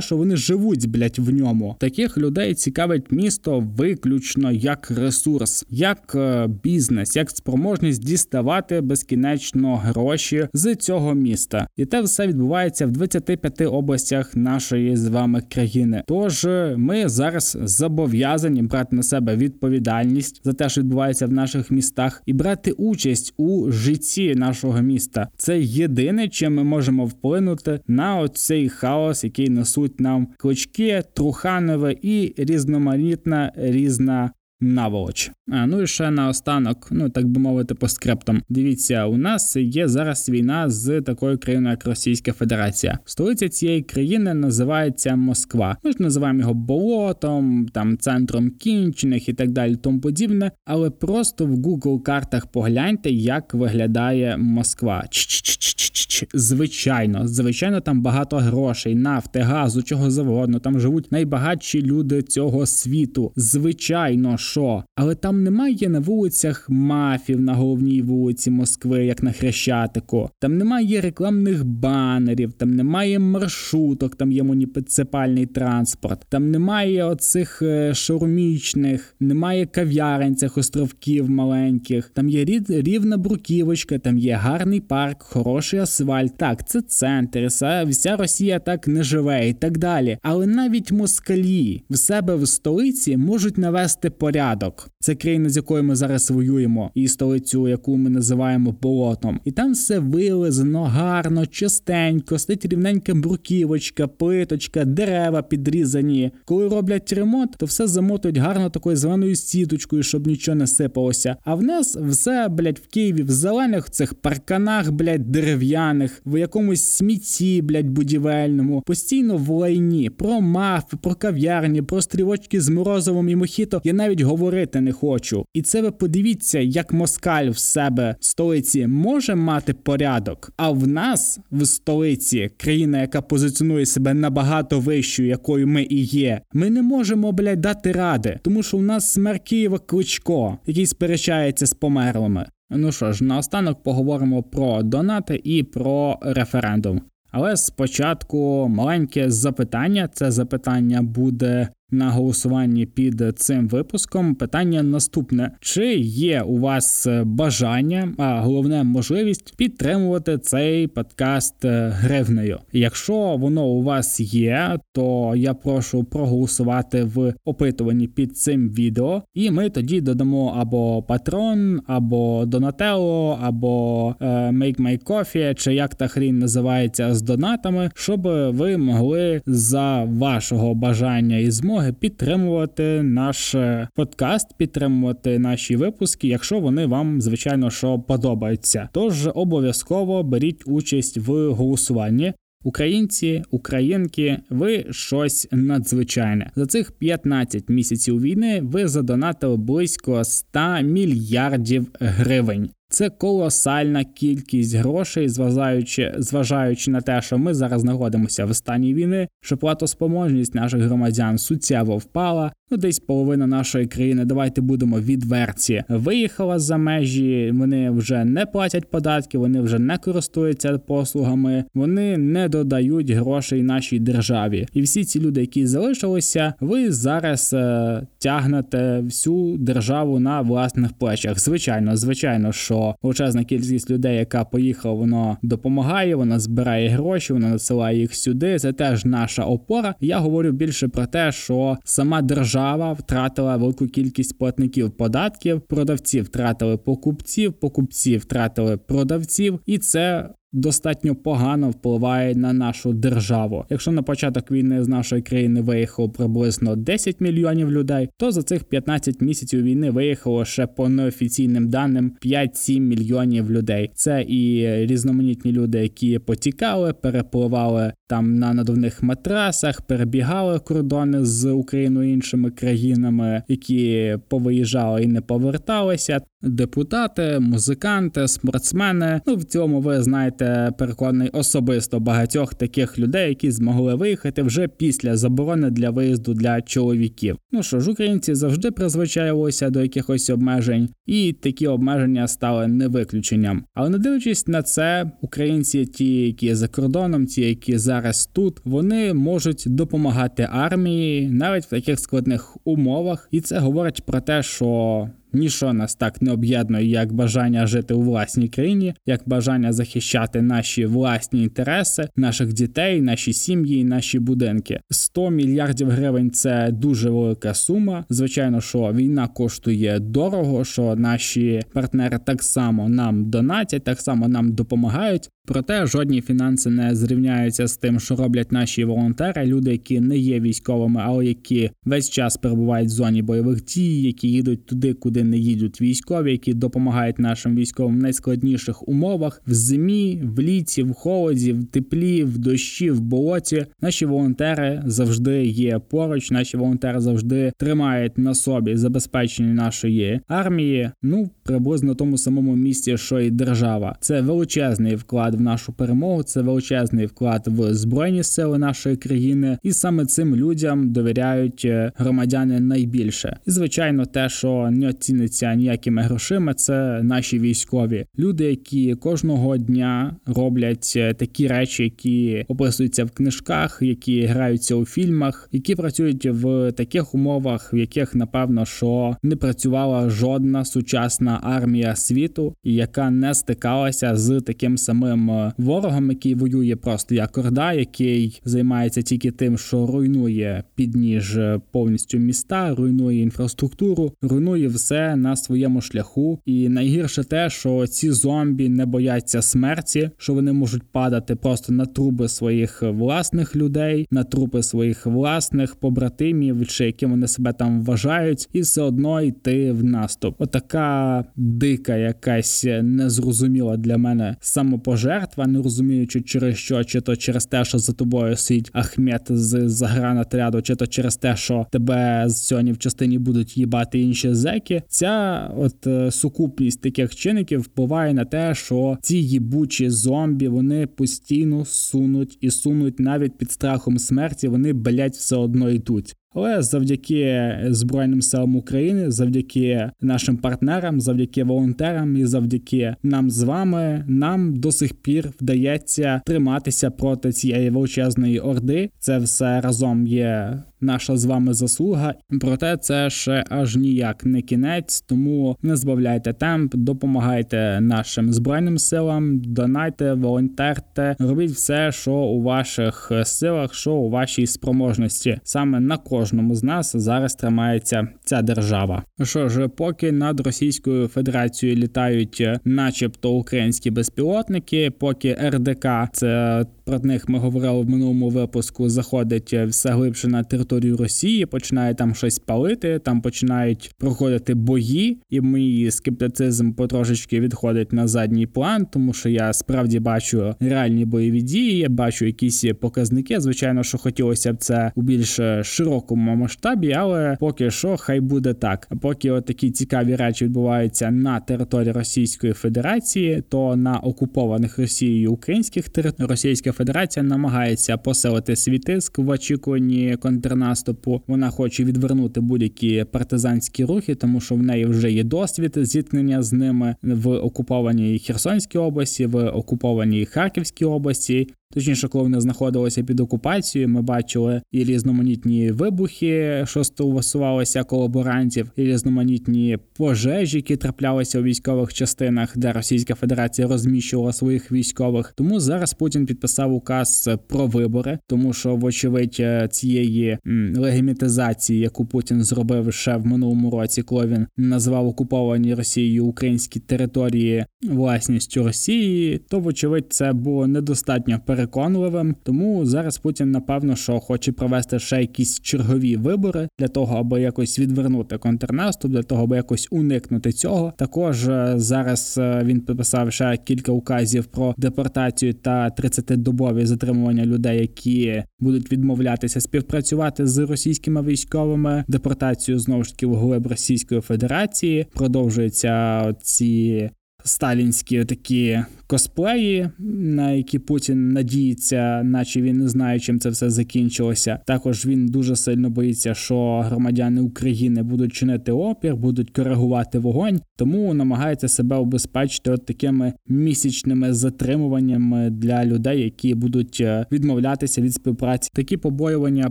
що 0.00 0.16
вони 0.16 0.36
живуть 0.36 0.88
блять 0.88 1.18
в 1.18 1.30
ньому. 1.30 1.76
Таких 1.78 2.18
людей 2.18 2.54
цікавить 2.54 3.12
місто 3.12 3.68
виключно 3.76 4.52
як 4.52 4.90
ресурс, 4.90 5.66
як 5.70 6.12
е, 6.14 6.48
бізнес, 6.62 7.16
як 7.16 7.30
спроможність 7.30 8.04
діставати 8.04 8.80
безкінечно 8.80 9.76
гроші 9.76 10.48
з 10.52 10.74
цього 10.74 11.14
міста, 11.14 11.68
і 11.76 11.84
те 11.84 12.02
все 12.02 12.26
відбувається 12.26 12.86
в 12.86 12.90
25 12.90 13.60
областях 13.60 14.36
нашої 14.50 14.96
з 14.96 15.06
вами 15.06 15.42
країни. 15.48 16.02
Тож 16.06 16.44
е, 16.44 16.74
ми 16.78 17.08
зараз 17.08 17.58
зобов'язані 17.62 18.62
брати 18.62 18.96
на 18.96 19.02
себе 19.02 19.36
відповідальність 19.36 20.40
за 20.44 20.52
те, 20.52 20.68
що 20.68 20.80
відбувається 20.80 21.26
в 21.26 21.32
наших 21.32 21.70
містах, 21.70 22.22
і 22.26 22.32
брати 22.32 22.72
участь 22.72 23.34
у 23.36 23.70
житті 23.70 24.34
нашого 24.34 24.80
міста. 24.80 25.28
Це 25.36 25.60
єдине, 25.60 26.28
чим 26.28 26.54
ми 26.54 26.64
можемо 26.64 27.04
вплинути 27.04 27.80
на 27.88 28.18
оцей 28.18 28.68
хаос, 28.68 29.24
який 29.24 29.48
несуть 29.48 30.00
нам 30.00 30.28
клички, 30.38 31.02
труханове 31.14 31.96
і 32.02 32.34
різноманітна 32.36 33.52
різна 33.56 34.30
наволоч. 34.60 35.30
А 35.52 35.66
ну 35.66 35.82
і 35.82 35.86
ще 35.86 36.10
наостанок, 36.10 36.88
ну 36.90 37.08
так 37.08 37.26
би 37.28 37.40
мовити, 37.40 37.74
по 37.74 37.88
скрептам. 37.88 38.42
Дивіться, 38.48 39.06
у 39.06 39.16
нас 39.16 39.56
є 39.56 39.88
зараз 39.88 40.28
війна 40.28 40.70
з 40.70 41.00
такою 41.00 41.38
країною, 41.38 41.70
як 41.70 41.86
Російська 41.86 42.32
Федерація. 42.32 42.98
Столиця 43.04 43.48
цієї 43.48 43.82
країни 43.82 44.34
називається 44.34 45.16
Москва. 45.16 45.76
Ми 45.84 45.92
ж 45.92 45.96
називаємо 46.00 46.40
його 46.40 46.54
болотом, 46.54 47.68
там 47.72 47.98
центром 47.98 48.50
кінчених 48.50 49.28
і 49.28 49.32
так 49.32 49.50
далі, 49.50 49.76
тому 49.76 50.00
подібне. 50.00 50.50
Але 50.64 50.90
просто 50.90 51.46
в 51.46 51.54
Google 51.54 52.02
картах 52.02 52.46
погляньте, 52.46 53.10
як 53.10 53.54
виглядає 53.54 54.36
Москва. 54.36 55.04
Ч-ч-ч-ч-ч-ч. 55.10 56.26
Звичайно, 56.34 57.28
звичайно, 57.28 57.80
там 57.80 58.02
багато 58.02 58.36
грошей, 58.36 58.94
нафти, 58.94 59.40
газу, 59.40 59.82
чого 59.82 60.10
завгодно. 60.10 60.58
Там 60.58 60.80
живуть 60.80 61.12
найбагатші 61.12 61.82
люди 61.82 62.22
цього 62.22 62.66
світу. 62.66 63.32
Звичайно 63.36 64.38
що, 64.50 64.84
але 64.96 65.14
там 65.14 65.42
немає 65.42 65.88
на 65.88 65.98
вулицях 65.98 66.66
мафів 66.70 67.40
на 67.40 67.54
головній 67.54 68.02
вулиці 68.02 68.50
Москви, 68.50 69.04
як 69.04 69.22
на 69.22 69.32
Хрещатику. 69.32 70.30
Там 70.38 70.58
немає 70.58 71.00
рекламних 71.00 71.64
банерів, 71.64 72.52
там 72.52 72.70
немає 72.70 73.18
маршруток, 73.18 74.16
там 74.16 74.32
є 74.32 74.42
муніципальний 74.42 75.46
транспорт, 75.46 76.26
там 76.28 76.50
немає 76.50 77.04
оцих 77.04 77.62
е, 77.62 77.94
шаурмічних, 77.94 79.14
немає 79.20 79.66
кав'ярень 79.66 80.36
цих 80.36 80.58
островків 80.58 81.30
маленьких. 81.30 82.10
Там 82.14 82.28
є 82.28 82.44
рівна 82.68 83.16
бруківочка, 83.16 83.98
там 83.98 84.18
є 84.18 84.34
гарний 84.34 84.80
парк, 84.80 85.22
хороший 85.22 85.80
асфальт. 85.80 86.36
Так, 86.36 86.68
це 86.68 86.80
центр, 86.80 87.46
вся 87.86 88.16
Росія 88.16 88.58
так 88.58 88.88
не 88.88 89.02
живе 89.02 89.48
і 89.48 89.52
так 89.52 89.78
далі. 89.78 90.18
Але 90.22 90.46
навіть 90.46 90.92
москалі 90.92 91.82
в 91.90 91.96
себе 91.96 92.34
в 92.34 92.48
столиці 92.48 93.16
можуть 93.16 93.58
навести 93.58 94.10
порядок 94.10 94.39
порядок. 94.40 94.90
Це 95.00 95.14
країна, 95.14 95.48
з 95.48 95.56
якою 95.56 95.84
ми 95.84 95.96
зараз 95.96 96.30
воюємо, 96.30 96.90
і 96.94 97.08
столицю, 97.08 97.68
яку 97.68 97.96
ми 97.96 98.10
називаємо 98.10 98.76
болотом. 98.82 99.40
І 99.44 99.50
там 99.50 99.72
все 99.72 99.98
вилизано, 99.98 100.84
гарно, 100.84 101.46
чистенько, 101.46 102.38
стоїть 102.38 102.66
рівненька 102.66 103.14
бруківочка, 103.14 104.06
плиточка, 104.06 104.84
дерева 104.84 105.42
підрізані. 105.42 106.30
Коли 106.44 106.68
роблять 106.68 107.12
ремонт, 107.12 107.54
то 107.58 107.66
все 107.66 107.86
замотують 107.86 108.36
гарно 108.36 108.70
такою 108.70 108.96
зеленою 108.96 109.36
сіточкою, 109.36 110.02
щоб 110.02 110.26
нічого 110.26 110.54
не 110.54 110.66
сипалося. 110.66 111.36
А 111.44 111.54
в 111.54 111.62
нас 111.62 111.96
все, 111.96 112.48
блядь, 112.48 112.78
в 112.78 112.86
Києві 112.86 113.22
в 113.22 113.30
зелених 113.30 113.90
цих 113.90 114.14
парканах, 114.14 114.92
блядь, 114.92 115.32
дерев'яних, 115.32 116.22
в 116.26 116.40
якомусь 116.40 116.84
смітті, 116.84 117.62
блядь, 117.62 117.90
будівельному, 117.90 118.82
постійно 118.86 119.36
в 119.36 119.50
лайні, 119.50 120.10
про 120.10 120.40
мафи, 120.40 120.96
про 121.02 121.14
кав'ярні, 121.14 121.82
про 121.82 122.02
стрілочки 122.02 122.60
з 122.60 122.68
морозовим 122.68 123.28
і 123.28 123.36
мохіто. 123.36 123.80
Я 123.84 123.92
навіть 123.92 124.20
говорити 124.30 124.80
не 124.80 124.92
хочу. 124.92 125.44
І 125.54 125.62
це 125.62 125.82
ви 125.82 125.90
подивіться, 125.90 126.58
як 126.58 126.92
москаль 126.92 127.50
в 127.50 127.58
себе 127.58 128.16
в 128.20 128.24
столиці 128.24 128.86
може 128.86 129.34
мати 129.34 129.74
порядок. 129.74 130.52
А 130.56 130.70
в 130.70 130.88
нас 130.88 131.40
в 131.50 131.64
столиці 131.64 132.50
країна, 132.56 133.00
яка 133.00 133.22
позиціонує 133.22 133.86
себе 133.86 134.14
набагато 134.14 134.80
вищою, 134.80 135.28
якою 135.28 135.66
ми 135.66 135.82
і 135.82 136.02
є, 136.02 136.40
ми 136.52 136.70
не 136.70 136.82
можемо 136.82 137.32
блядь, 137.32 137.60
дати 137.60 137.92
ради, 137.92 138.38
тому 138.42 138.62
що 138.62 138.78
у 138.78 138.82
нас 138.82 139.12
смерть 139.12 139.42
Києва 139.42 139.78
кличко, 139.78 140.58
який 140.66 140.86
сперечається 140.86 141.66
з 141.66 141.72
померлими. 141.72 142.46
Ну 142.70 142.92
що 142.92 143.12
ж, 143.12 143.24
наостанок 143.24 143.82
поговоримо 143.82 144.42
про 144.42 144.82
донати 144.82 145.40
і 145.44 145.62
про 145.62 146.18
референдум. 146.22 147.00
Але 147.30 147.56
спочатку 147.56 148.68
маленьке 148.68 149.30
запитання. 149.30 150.08
Це 150.12 150.30
запитання 150.30 151.02
буде 151.02 151.68
на 151.90 152.10
голосуванні 152.10 152.86
під 152.86 153.22
цим 153.36 153.68
випуском. 153.68 154.34
Питання 154.34 154.82
наступне: 154.82 155.50
чи 155.60 155.94
є 155.98 156.42
у 156.42 156.58
вас 156.58 157.08
бажання, 157.24 158.14
а 158.18 158.40
головне 158.40 158.84
можливість 158.84 159.56
підтримувати 159.56 160.38
цей 160.38 160.86
подкаст 160.86 161.54
гривнею? 161.64 162.58
Якщо 162.72 163.36
воно 163.36 163.66
у 163.66 163.82
вас 163.82 164.20
є, 164.34 164.78
то 164.92 165.32
я 165.36 165.54
прошу 165.54 166.04
проголосувати 166.04 167.04
в 167.04 167.34
опитуванні 167.44 168.08
під 168.08 168.38
цим 168.38 168.68
відео, 168.68 169.22
і 169.34 169.50
ми 169.50 169.70
тоді 169.70 170.00
додамо 170.00 170.56
або 170.58 171.02
патрон, 171.02 171.80
або 171.86 172.44
Donatello, 172.44 173.38
або 173.42 174.14
е, 174.20 174.26
Make 174.50 174.80
My 174.80 175.04
Coffee, 175.04 175.54
чи 175.54 175.74
як 175.74 175.94
та 175.94 176.08
хрінь 176.08 176.38
називається 176.38 177.14
з 177.14 177.22
донатами, 177.22 177.90
щоб 177.94 178.22
ви 178.56 178.76
могли 178.76 179.42
за 179.46 180.04
вашого 180.04 180.74
бажання 180.74 181.36
і 181.36 181.50
змоги 181.50 181.79
змоги 181.80 181.92
підтримувати 181.92 183.02
наш 183.02 183.54
е, 183.54 183.88
подкаст, 183.94 184.56
підтримувати 184.56 185.38
наші 185.38 185.76
випуски, 185.76 186.28
якщо 186.28 186.60
вони 186.60 186.86
вам, 186.86 187.20
звичайно, 187.20 187.70
що 187.70 187.98
подобаються. 187.98 188.88
Тож 188.92 189.28
обов'язково 189.34 190.22
беріть 190.22 190.62
участь 190.66 191.18
в 191.18 191.48
голосуванні. 191.48 192.32
Українці, 192.64 193.42
українки, 193.50 194.38
ви 194.50 194.86
щось 194.90 195.48
надзвичайне 195.52 196.50
за 196.56 196.66
цих 196.66 196.92
15 196.92 197.68
місяців 197.68 198.20
війни. 198.20 198.60
Ви 198.62 198.88
задонатили 198.88 199.56
близько 199.56 200.24
100 200.24 200.60
мільярдів 200.82 201.86
гривень. 202.00 202.70
Це 202.92 203.10
колосальна 203.10 204.04
кількість 204.04 204.74
грошей, 204.74 205.28
зважаючи 205.28 206.14
зважаючи 206.18 206.90
на 206.90 207.00
те, 207.00 207.22
що 207.22 207.38
ми 207.38 207.54
зараз 207.54 207.80
знаходимося 207.80 208.44
в 208.44 208.56
стані 208.56 208.94
війни, 208.94 209.28
що 209.40 209.56
платоспроможність 209.56 210.54
наших 210.54 210.82
громадян 210.82 211.38
суттєво 211.38 211.96
впала. 211.96 212.52
Ну, 212.72 212.76
десь 212.76 212.98
половина 212.98 213.46
нашої 213.46 213.86
країни, 213.86 214.24
давайте 214.24 214.60
будемо 214.60 215.00
відверті. 215.00 215.84
Виїхала 215.88 216.58
за 216.58 216.76
межі. 216.76 217.52
Вони 217.54 217.90
вже 217.90 218.24
не 218.24 218.46
платять 218.46 218.90
податки, 218.90 219.38
вони 219.38 219.60
вже 219.60 219.78
не 219.78 219.98
користуються 219.98 220.78
послугами, 220.78 221.64
вони 221.74 222.18
не 222.18 222.48
додають 222.48 223.10
грошей 223.10 223.62
нашій 223.62 223.98
державі. 223.98 224.66
І 224.74 224.82
всі 224.82 225.04
ці 225.04 225.20
люди, 225.20 225.40
які 225.40 225.66
залишилися, 225.66 226.54
ви 226.60 226.92
зараз 226.92 227.54
е, 227.54 228.02
тягнете 228.18 229.00
всю 229.00 229.56
державу 229.56 230.18
на 230.18 230.40
власних 230.40 230.92
плечах. 230.92 231.38
Звичайно, 231.38 231.96
звичайно, 231.96 232.52
що 232.52 232.79
величезна 233.02 233.44
кількість 233.44 233.90
людей, 233.90 234.16
яка 234.16 234.44
поїхала, 234.44 234.94
воно 234.94 235.36
допомагає, 235.42 236.14
вона 236.14 236.38
збирає 236.38 236.88
гроші, 236.88 237.32
вона 237.32 237.48
насилає 237.48 237.98
їх 237.98 238.14
сюди. 238.14 238.58
Це 238.58 238.72
теж 238.72 239.04
наша 239.04 239.44
опора. 239.44 239.94
Я 240.00 240.18
говорю 240.18 240.52
більше 240.52 240.88
про 240.88 241.06
те, 241.06 241.32
що 241.32 241.76
сама 241.84 242.22
держава 242.22 242.92
втратила 242.92 243.56
велику 243.56 243.86
кількість 243.86 244.38
платників 244.38 244.90
податків, 244.90 245.60
продавці 245.60 246.20
втратили 246.20 246.76
покупців, 246.76 247.52
покупці 247.52 248.16
втратили 248.16 248.76
продавців, 248.76 249.60
і 249.66 249.78
це 249.78 250.28
достатньо 250.52 251.14
погано 251.14 251.70
впливає 251.70 252.34
на 252.34 252.52
нашу 252.52 252.92
державу. 252.92 253.64
Якщо 253.70 253.92
на 253.92 254.02
початок 254.02 254.50
війни 254.50 254.84
з 254.84 254.88
нашої 254.88 255.22
країни 255.22 255.60
виїхало 255.60 256.08
приблизно 256.08 256.76
10 256.76 257.20
мільйонів 257.20 257.70
людей, 257.70 258.08
то 258.16 258.32
за 258.32 258.42
цих 258.42 258.64
15 258.64 259.20
місяців 259.20 259.62
війни 259.62 259.90
виїхало 259.90 260.44
ще 260.44 260.66
по 260.66 260.88
неофіційним 260.88 261.68
даним 261.68 262.12
5-7 262.26 262.80
мільйонів 262.80 263.50
людей. 263.50 263.90
Це 263.94 264.22
і 264.28 264.66
різноманітні 264.86 265.52
люди, 265.52 265.78
які 265.78 266.18
потікали, 266.18 266.92
перепливали 266.92 267.92
там 268.08 268.38
на 268.38 268.54
надувних 268.54 269.02
матрасах, 269.02 269.82
перебігали 269.82 270.58
кордони 270.58 271.24
з 271.24 271.50
Україною 271.50 272.12
іншими 272.12 272.50
країнами, 272.50 273.42
які 273.48 274.16
повиїжджали 274.28 275.02
і 275.02 275.06
не 275.06 275.20
поверталися. 275.20 276.20
Депутати, 276.42 277.38
музиканти, 277.40 278.28
спортсмени. 278.28 279.20
Ну 279.26 279.36
в 279.36 279.44
цьому 279.44 279.80
ви 279.80 280.02
знаєте, 280.02 280.72
переконаний 280.78 281.28
особисто 281.28 282.00
багатьох 282.00 282.54
таких 282.54 282.98
людей, 282.98 283.28
які 283.28 283.50
змогли 283.50 283.94
виїхати 283.94 284.42
вже 284.42 284.68
після 284.68 285.16
заборони 285.16 285.70
для 285.70 285.90
виїзду 285.90 286.34
для 286.34 286.62
чоловіків. 286.62 287.36
Ну 287.52 287.62
що 287.62 287.80
ж, 287.80 287.90
українці 287.90 288.34
завжди 288.34 288.70
призвичаювалися 288.70 289.70
до 289.70 289.82
якихось 289.82 290.30
обмежень, 290.30 290.88
і 291.06 291.32
такі 291.32 291.66
обмеження 291.66 292.28
стали 292.28 292.66
не 292.66 292.88
виключенням. 292.88 293.64
Але 293.74 293.90
не 293.90 293.98
дивлячись 293.98 294.46
на 294.46 294.62
це, 294.62 295.10
українці, 295.20 295.86
ті, 295.86 296.26
які 296.26 296.54
за 296.54 296.68
кордоном, 296.68 297.26
ті, 297.26 297.40
які 297.40 297.78
зараз 297.78 298.30
тут, 298.32 298.60
вони 298.64 299.14
можуть 299.14 299.64
допомагати 299.66 300.48
армії 300.52 301.30
навіть 301.30 301.64
в 301.64 301.70
таких 301.70 302.00
складних 302.00 302.56
умовах, 302.64 303.28
і 303.30 303.40
це 303.40 303.58
говорить 303.58 304.02
про 304.06 304.20
те, 304.20 304.42
що 304.42 305.08
Ніщо 305.32 305.72
нас 305.72 305.94
так 305.94 306.22
не 306.22 306.32
об'єднує, 306.32 306.86
як 306.86 307.12
бажання 307.12 307.66
жити 307.66 307.94
у 307.94 308.00
власній 308.00 308.48
країні, 308.48 308.94
як 309.06 309.22
бажання 309.26 309.72
захищати 309.72 310.42
наші 310.42 310.86
власні 310.86 311.42
інтереси, 311.42 312.08
наших 312.16 312.52
дітей, 312.52 313.00
наші 313.00 313.32
сім'ї, 313.32 313.84
наші 313.84 314.18
будинки. 314.18 314.80
100 314.90 315.30
мільярдів 315.30 315.90
гривень 315.90 316.30
це 316.30 316.70
дуже 316.72 317.10
велика 317.10 317.54
сума. 317.54 318.04
Звичайно, 318.10 318.60
що 318.60 318.92
війна 318.92 319.28
коштує 319.28 319.98
дорого, 320.00 320.64
що 320.64 320.96
наші 320.96 321.62
партнери 321.72 322.18
так 322.26 322.42
само 322.42 322.88
нам 322.88 323.30
донатять, 323.30 323.84
так 323.84 324.00
само 324.00 324.28
нам 324.28 324.52
допомагають. 324.52 325.30
Проте 325.46 325.86
жодні 325.86 326.20
фінанси 326.20 326.70
не 326.70 326.94
зрівняються 326.94 327.66
з 327.66 327.76
тим, 327.76 328.00
що 328.00 328.16
роблять 328.16 328.52
наші 328.52 328.84
волонтери, 328.84 329.46
люди, 329.46 329.70
які 329.70 330.00
не 330.00 330.18
є 330.18 330.40
військовими, 330.40 331.00
але 331.04 331.26
які 331.26 331.70
весь 331.84 332.10
час 332.10 332.36
перебувають 332.36 332.88
в 332.88 332.92
зоні 332.92 333.22
бойових 333.22 333.64
дій, 333.64 334.02
які 334.02 334.28
їдуть 334.28 334.66
туди, 334.66 334.94
куди 334.94 335.19
не 335.24 335.38
їдуть 335.38 335.80
військові, 335.80 336.32
які 336.32 336.54
допомагають 336.54 337.18
нашим 337.18 337.56
військовим 337.56 337.96
в 337.96 338.02
найскладніших 338.02 338.88
умовах 338.88 339.42
в 339.46 339.54
зимі, 339.54 340.22
в 340.24 340.40
літі, 340.40 340.82
в 340.82 340.92
холоді, 340.92 341.52
в 341.52 341.64
теплі, 341.64 342.24
в 342.24 342.38
дощі, 342.38 342.90
в 342.90 343.00
болоті. 343.00 343.66
Наші 343.80 344.06
волонтери 344.06 344.82
завжди 344.86 345.44
є 345.46 345.78
поруч. 345.78 346.30
Наші 346.30 346.56
волонтери 346.56 347.00
завжди 347.00 347.52
тримають 347.56 348.18
на 348.18 348.34
собі 348.34 348.76
забезпечення 348.76 349.54
нашої 349.54 350.20
армії. 350.28 350.90
Ну 351.02 351.30
приблизно 351.42 351.94
тому 351.94 352.18
самому 352.18 352.56
місці, 352.56 352.98
що 352.98 353.20
і 353.20 353.30
держава. 353.30 353.96
Це 354.00 354.20
величезний 354.20 354.96
вклад 354.96 355.34
в 355.34 355.40
нашу 355.40 355.72
перемогу. 355.72 356.22
Це 356.22 356.42
величезний 356.42 357.06
вклад 357.06 357.42
в 357.46 357.74
збройні 357.74 358.22
сили 358.22 358.58
нашої 358.58 358.96
країни, 358.96 359.58
і 359.62 359.72
саме 359.72 360.06
цим 360.06 360.36
людям 360.36 360.92
довіряють 360.92 361.62
е, 361.64 361.92
громадяни 361.96 362.60
найбільше. 362.60 363.36
І 363.46 363.50
звичайно, 363.50 364.06
те, 364.06 364.28
що 364.28 364.68
не 364.70 364.92
оціниться 365.10 365.54
ніякими 365.54 366.02
грошима, 366.02 366.54
це 366.54 367.02
наші 367.02 367.38
військові. 367.38 368.06
Люди, 368.18 368.44
які 368.44 368.94
кожного 368.94 369.56
дня 369.56 370.16
роблять 370.26 370.92
е, 370.96 371.14
такі 371.14 371.48
речі, 371.48 371.82
які 371.82 372.44
описуються 372.48 373.04
в 373.04 373.10
книжках, 373.10 373.78
які 373.82 374.22
граються 374.22 374.74
у 374.74 374.86
фільмах, 374.86 375.48
які 375.52 375.74
працюють 375.74 376.26
в 376.26 376.72
таких 376.72 377.14
умовах, 377.14 377.74
в 377.74 377.76
яких 377.76 378.14
напевно 378.14 378.66
що 378.66 379.16
не 379.22 379.36
працювала 379.36 380.10
жодна 380.10 380.64
сучасна 380.64 381.40
армія 381.42 381.96
світу, 381.96 382.54
яка 382.64 383.10
не 383.10 383.34
стикалася 383.34 384.16
з 384.16 384.40
таким 384.40 384.78
самим 384.78 385.30
Е, 385.30 385.52
ворогом, 385.58 386.10
який 386.10 386.34
воює 386.34 386.76
просто 386.76 387.14
як 387.14 387.38
орда, 387.38 387.72
який 387.72 388.40
займається 388.44 389.02
тільки 389.02 389.30
тим, 389.30 389.58
що 389.58 389.86
руйнує 389.86 390.64
підніж 390.74 391.36
е, 391.36 391.60
повністю 391.70 392.18
міста, 392.18 392.74
руйнує 392.74 393.22
інфраструктуру, 393.22 394.12
руйнує 394.22 394.68
все 394.68 394.99
на 395.16 395.36
своєму 395.36 395.80
шляху. 395.80 396.40
І 396.46 396.68
найгірше 396.68 397.24
те, 397.24 397.50
що 397.50 397.86
ці 397.86 398.10
зомбі 398.12 398.68
не 398.68 398.86
бояться 398.86 399.42
смерті, 399.42 400.10
що 400.16 400.34
вони 400.34 400.52
можуть 400.52 400.82
падати 400.82 401.36
просто 401.36 401.72
на 401.72 401.86
труби 401.86 402.28
своїх 402.28 402.82
власних 402.82 403.56
людей, 403.56 404.06
на 404.10 404.24
трупи 404.24 404.62
своїх 404.62 405.06
власних 405.06 405.76
побратимів, 405.76 406.66
чи 406.66 406.84
яким 406.84 407.10
вони 407.10 407.28
себе 407.28 407.52
там 407.52 407.82
вважають, 407.82 408.48
і 408.52 408.60
все 408.60 408.82
одно 408.82 409.22
йти 409.22 409.72
в 409.72 409.84
наступ. 409.84 410.34
Отака 410.38 411.24
дика, 411.36 411.96
якась 411.96 412.66
незрозуміла 412.82 413.76
для 413.76 413.96
мене 413.98 414.36
самопожертва 414.40 415.46
не 415.46 415.62
розуміючи 415.62 416.20
через 416.20 416.56
що, 416.56 416.84
чи 416.84 417.00
то 417.00 417.16
через 417.16 417.46
те, 417.46 417.64
що 417.64 417.78
за 417.78 417.92
тобою 417.92 418.36
сидить 418.36 418.70
Ахмет 418.72 419.22
з 419.30 419.68
загранатряду, 419.68 420.62
чи 420.62 420.76
то 420.76 420.86
через 420.86 421.16
те, 421.16 421.36
що 421.36 421.66
тебе 421.70 422.26
сьогодні 422.30 422.72
в 422.72 422.78
частині 422.78 423.18
будуть 423.18 423.56
їбати 423.56 424.00
інші 424.00 424.34
зеки. 424.34 424.82
Ця 424.92 425.46
от 425.56 425.86
е, 425.86 426.10
сукупність 426.10 426.80
таких 426.80 427.16
чинників 427.16 427.60
впливає 427.60 428.14
на 428.14 428.24
те, 428.24 428.54
що 428.54 428.98
ці 429.02 429.16
їбучі 429.16 429.90
зомбі 429.90 430.48
вони 430.48 430.86
постійно 430.86 431.64
сунуть 431.64 432.38
і 432.40 432.50
сунуть 432.50 433.00
навіть 433.00 433.38
під 433.38 433.50
страхом 433.50 433.98
смерті. 433.98 434.48
Вони 434.48 434.72
блять 434.72 435.14
все 435.14 435.36
одно 435.36 435.70
йдуть. 435.70 436.16
Але 436.34 436.62
завдяки 436.62 437.56
Збройним 437.68 438.22
силам 438.22 438.56
України, 438.56 439.10
завдяки 439.10 439.90
нашим 440.00 440.36
партнерам, 440.36 441.00
завдяки 441.00 441.44
волонтерам 441.44 442.16
і 442.16 442.24
завдяки 442.24 442.96
нам 443.02 443.30
з 443.30 443.42
вами, 443.42 444.04
нам 444.08 444.56
до 444.56 444.72
сих 444.72 444.94
пір 444.94 445.32
вдається 445.40 446.20
триматися 446.26 446.90
проти 446.90 447.32
цієї 447.32 447.70
величезної 447.70 448.40
орди. 448.40 448.90
Це 448.98 449.18
все 449.18 449.60
разом 449.60 450.06
є 450.06 450.62
наша 450.80 451.16
з 451.16 451.24
вами 451.24 451.54
заслуга. 451.54 452.14
Проте 452.40 452.76
це 452.76 453.10
ще 453.10 453.44
аж 453.50 453.76
ніяк 453.76 454.24
не 454.24 454.42
кінець, 454.42 455.00
тому 455.00 455.56
не 455.62 455.76
збавляйте 455.76 456.32
темп, 456.32 456.76
допомагайте 456.76 457.78
нашим 457.80 458.32
збройним 458.32 458.78
силам, 458.78 459.40
донайте, 459.40 460.12
волонтерте, 460.12 461.16
робіть 461.18 461.50
все, 461.50 461.92
що 461.92 462.12
у 462.12 462.42
ваших 462.42 463.12
силах, 463.24 463.74
що 463.74 463.92
у 463.92 464.10
вашій 464.10 464.46
спроможності. 464.46 465.40
Саме 465.42 465.80
на 465.80 465.96
кожному 465.96 466.54
з 466.54 466.62
нас 466.62 466.96
зараз 466.96 467.34
тримається 467.34 468.08
ця 468.24 468.42
держава. 468.42 469.02
Що 469.22 469.48
ж, 469.48 469.68
поки 469.68 470.12
над 470.12 470.40
Російською 470.40 471.08
Федерацією 471.08 471.78
літають, 471.78 472.42
начебто 472.64 473.32
українські 473.32 473.90
безпілотники, 473.90 474.90
поки 474.90 475.34
РДК 475.34 475.86
це 476.12 476.64
про 476.90 476.98
них 476.98 477.28
ми 477.28 477.38
говорили 477.38 477.82
в 477.82 477.88
минулому 477.88 478.28
випуску. 478.28 478.88
Заходить 478.88 479.52
все 479.52 479.90
глибше 479.90 480.28
на 480.28 480.44
територію 480.44 480.96
Росії, 480.96 481.46
починає 481.46 481.94
там 481.94 482.14
щось 482.14 482.38
палити, 482.38 482.98
там 482.98 483.20
починають 483.20 483.94
проходити 483.98 484.54
бої, 484.54 485.18
і 485.30 485.40
мій 485.40 485.90
скептицизм 485.90 486.72
потрошечки 486.72 487.40
відходить 487.40 487.92
на 487.92 488.08
задній 488.08 488.46
план, 488.46 488.86
тому 488.92 489.12
що 489.12 489.28
я 489.28 489.52
справді 489.52 490.00
бачу 490.00 490.54
реальні 490.60 491.04
бойові 491.04 491.42
дії, 491.42 491.78
я 491.78 491.88
бачу 491.88 492.26
якісь 492.26 492.64
показники. 492.80 493.40
Звичайно, 493.40 493.82
що 493.82 493.98
хотілося 493.98 494.52
б 494.52 494.56
це 494.56 494.92
у 494.94 495.02
більш 495.02 495.40
широкому 495.62 496.36
масштабі, 496.36 496.92
але 496.92 497.36
поки 497.40 497.70
що 497.70 497.96
хай 497.96 498.20
буде 498.20 498.54
так. 498.54 498.88
Поки 499.00 499.30
от 499.30 499.44
такі 499.44 499.70
цікаві 499.70 500.16
речі 500.16 500.44
відбуваються 500.44 501.10
на 501.10 501.40
території 501.40 501.92
Російської 501.92 502.52
Федерації, 502.52 503.42
то 503.48 503.76
на 503.76 503.98
окупованих 503.98 504.78
Росією 504.78 505.32
українських 505.32 505.88
територіях 505.88 506.30
Російська 506.30 506.72
Федерація 506.72 506.79
намагається 507.22 507.96
посилити 507.96 508.56
свій 508.56 508.78
тиск 508.78 509.18
в 509.18 509.28
очікуванні 509.28 510.16
контрнаступу. 510.16 511.22
Вона 511.26 511.50
хоче 511.50 511.84
відвернути 511.84 512.40
будь-які 512.40 513.04
партизанські 513.12 513.84
рухи, 513.84 514.14
тому 514.14 514.40
що 514.40 514.54
в 514.54 514.62
неї 514.62 514.86
вже 514.86 515.12
є 515.12 515.24
досвід 515.24 515.72
зіткнення 515.76 516.42
з 516.42 516.52
ними 516.52 516.96
в 517.02 517.28
окупованій 517.28 518.18
Херсонській 518.18 518.78
області, 518.78 519.26
в 519.26 519.48
окупованій 519.48 520.26
Харківській 520.26 520.84
області. 520.84 521.46
Точніше, 521.74 522.08
коли 522.08 522.24
вони 522.24 522.40
знаходилися 522.40 523.02
під 523.02 523.20
окупацією, 523.20 523.88
ми 523.88 524.02
бачили 524.02 524.62
і 524.72 524.84
різноманітні 524.84 525.70
вибухи, 525.70 526.64
що 526.66 526.84
стосувалися 526.84 527.84
колаборантів, 527.84 528.70
і 528.76 528.84
різноманітні 528.84 529.78
пожежі, 529.96 530.56
які 530.56 530.76
траплялися 530.76 531.40
у 531.40 531.42
військових 531.42 531.94
частинах, 531.94 532.58
де 532.58 532.72
Російська 532.72 533.14
Федерація 533.14 533.68
розміщувала 533.68 534.32
своїх 534.32 534.72
військових. 534.72 535.32
Тому 535.36 535.60
зараз 535.60 535.94
Путін 535.94 536.26
підписав 536.26 536.72
указ 536.72 537.30
про 537.48 537.66
вибори, 537.66 538.18
тому 538.26 538.52
що, 538.52 538.76
вочевидь, 538.76 539.42
цієї 539.70 540.38
легімітизації, 540.76 541.80
яку 541.80 542.06
Путін 542.06 542.44
зробив 542.44 542.94
ще 542.94 543.16
в 543.16 543.26
минулому 543.26 543.70
році, 543.70 544.02
коли 544.02 544.26
він 544.26 544.46
назвав 544.56 545.06
окуповані 545.06 545.74
Росією 545.74 546.26
українські 546.26 546.80
території 546.80 547.64
власністю 547.82 548.64
Росії, 548.64 549.38
то 549.48 549.60
вочевидь 549.60 550.12
це 550.12 550.32
було 550.32 550.66
недостатньо 550.66 551.40
переконливим. 551.60 552.34
Тому 552.42 552.86
зараз 552.86 553.18
Путін 553.18 553.50
напевно 553.50 553.96
що 553.96 554.20
хоче 554.20 554.52
провести 554.52 554.98
ще 554.98 555.20
якісь 555.20 555.60
чергові 555.60 556.16
вибори 556.16 556.68
для 556.78 556.88
того, 556.88 557.16
аби 557.16 557.40
якось 557.40 557.78
відвернути 557.78 558.38
контрнаступ, 558.38 559.12
для 559.12 559.22
того, 559.22 559.42
аби 559.42 559.56
якось 559.56 559.88
уникнути 559.90 560.52
цього. 560.52 560.92
Також 560.96 561.48
е, 561.48 561.74
зараз 561.76 562.38
е, 562.38 562.62
він 562.64 562.80
підписав 562.80 563.32
ще 563.32 563.56
кілька 563.56 563.92
указів 563.92 564.44
про 564.44 564.74
депортацію 564.76 565.54
та 565.54 565.88
30-добові 565.98 566.86
затримування 566.86 567.44
людей, 567.44 567.80
які 567.80 568.42
будуть 568.60 568.92
відмовлятися 568.92 569.60
співпрацювати 569.60 570.46
з 570.46 570.58
російськими 570.58 571.22
військовими. 571.22 572.04
Депортацію 572.08 572.78
знову 572.78 573.04
ж 573.04 573.10
таки 573.10 573.26
в 573.26 573.34
глиб 573.34 573.66
Російської 573.66 574.20
Федерації 574.20 575.06
продовжуються 575.14 576.34
ці 576.42 577.10
сталінські 577.44 578.24
такі 578.24 578.78
косплеї, 579.10 579.88
на 579.98 580.50
які 580.50 580.78
Путін 580.78 581.32
надіється, 581.32 582.22
наче 582.22 582.62
він 582.62 582.78
не 582.78 582.88
знає, 582.88 583.20
чим 583.20 583.40
це 583.40 583.48
все 583.48 583.70
закінчилося. 583.70 584.58
Також 584.66 585.06
він 585.06 585.26
дуже 585.26 585.56
сильно 585.56 585.90
боїться, 585.90 586.34
що 586.34 586.80
громадяни 586.80 587.40
України 587.40 588.02
будуть 588.02 588.32
чинити 588.32 588.72
опір, 588.72 589.16
будуть 589.16 589.50
коригувати 589.50 590.18
вогонь, 590.18 590.60
тому 590.76 591.14
намагається 591.14 591.68
себе 591.68 591.96
убезпечити 591.96 592.70
от 592.70 592.86
такими 592.86 593.32
місячними 593.48 594.32
затримуваннями 594.32 595.50
для 595.50 595.84
людей, 595.84 596.22
які 596.22 596.54
будуть 596.54 596.98
е, 597.00 597.26
відмовлятися 597.32 598.00
від 598.00 598.14
співпраці. 598.14 598.70
Такі 598.74 598.96
побоювання 598.96 599.70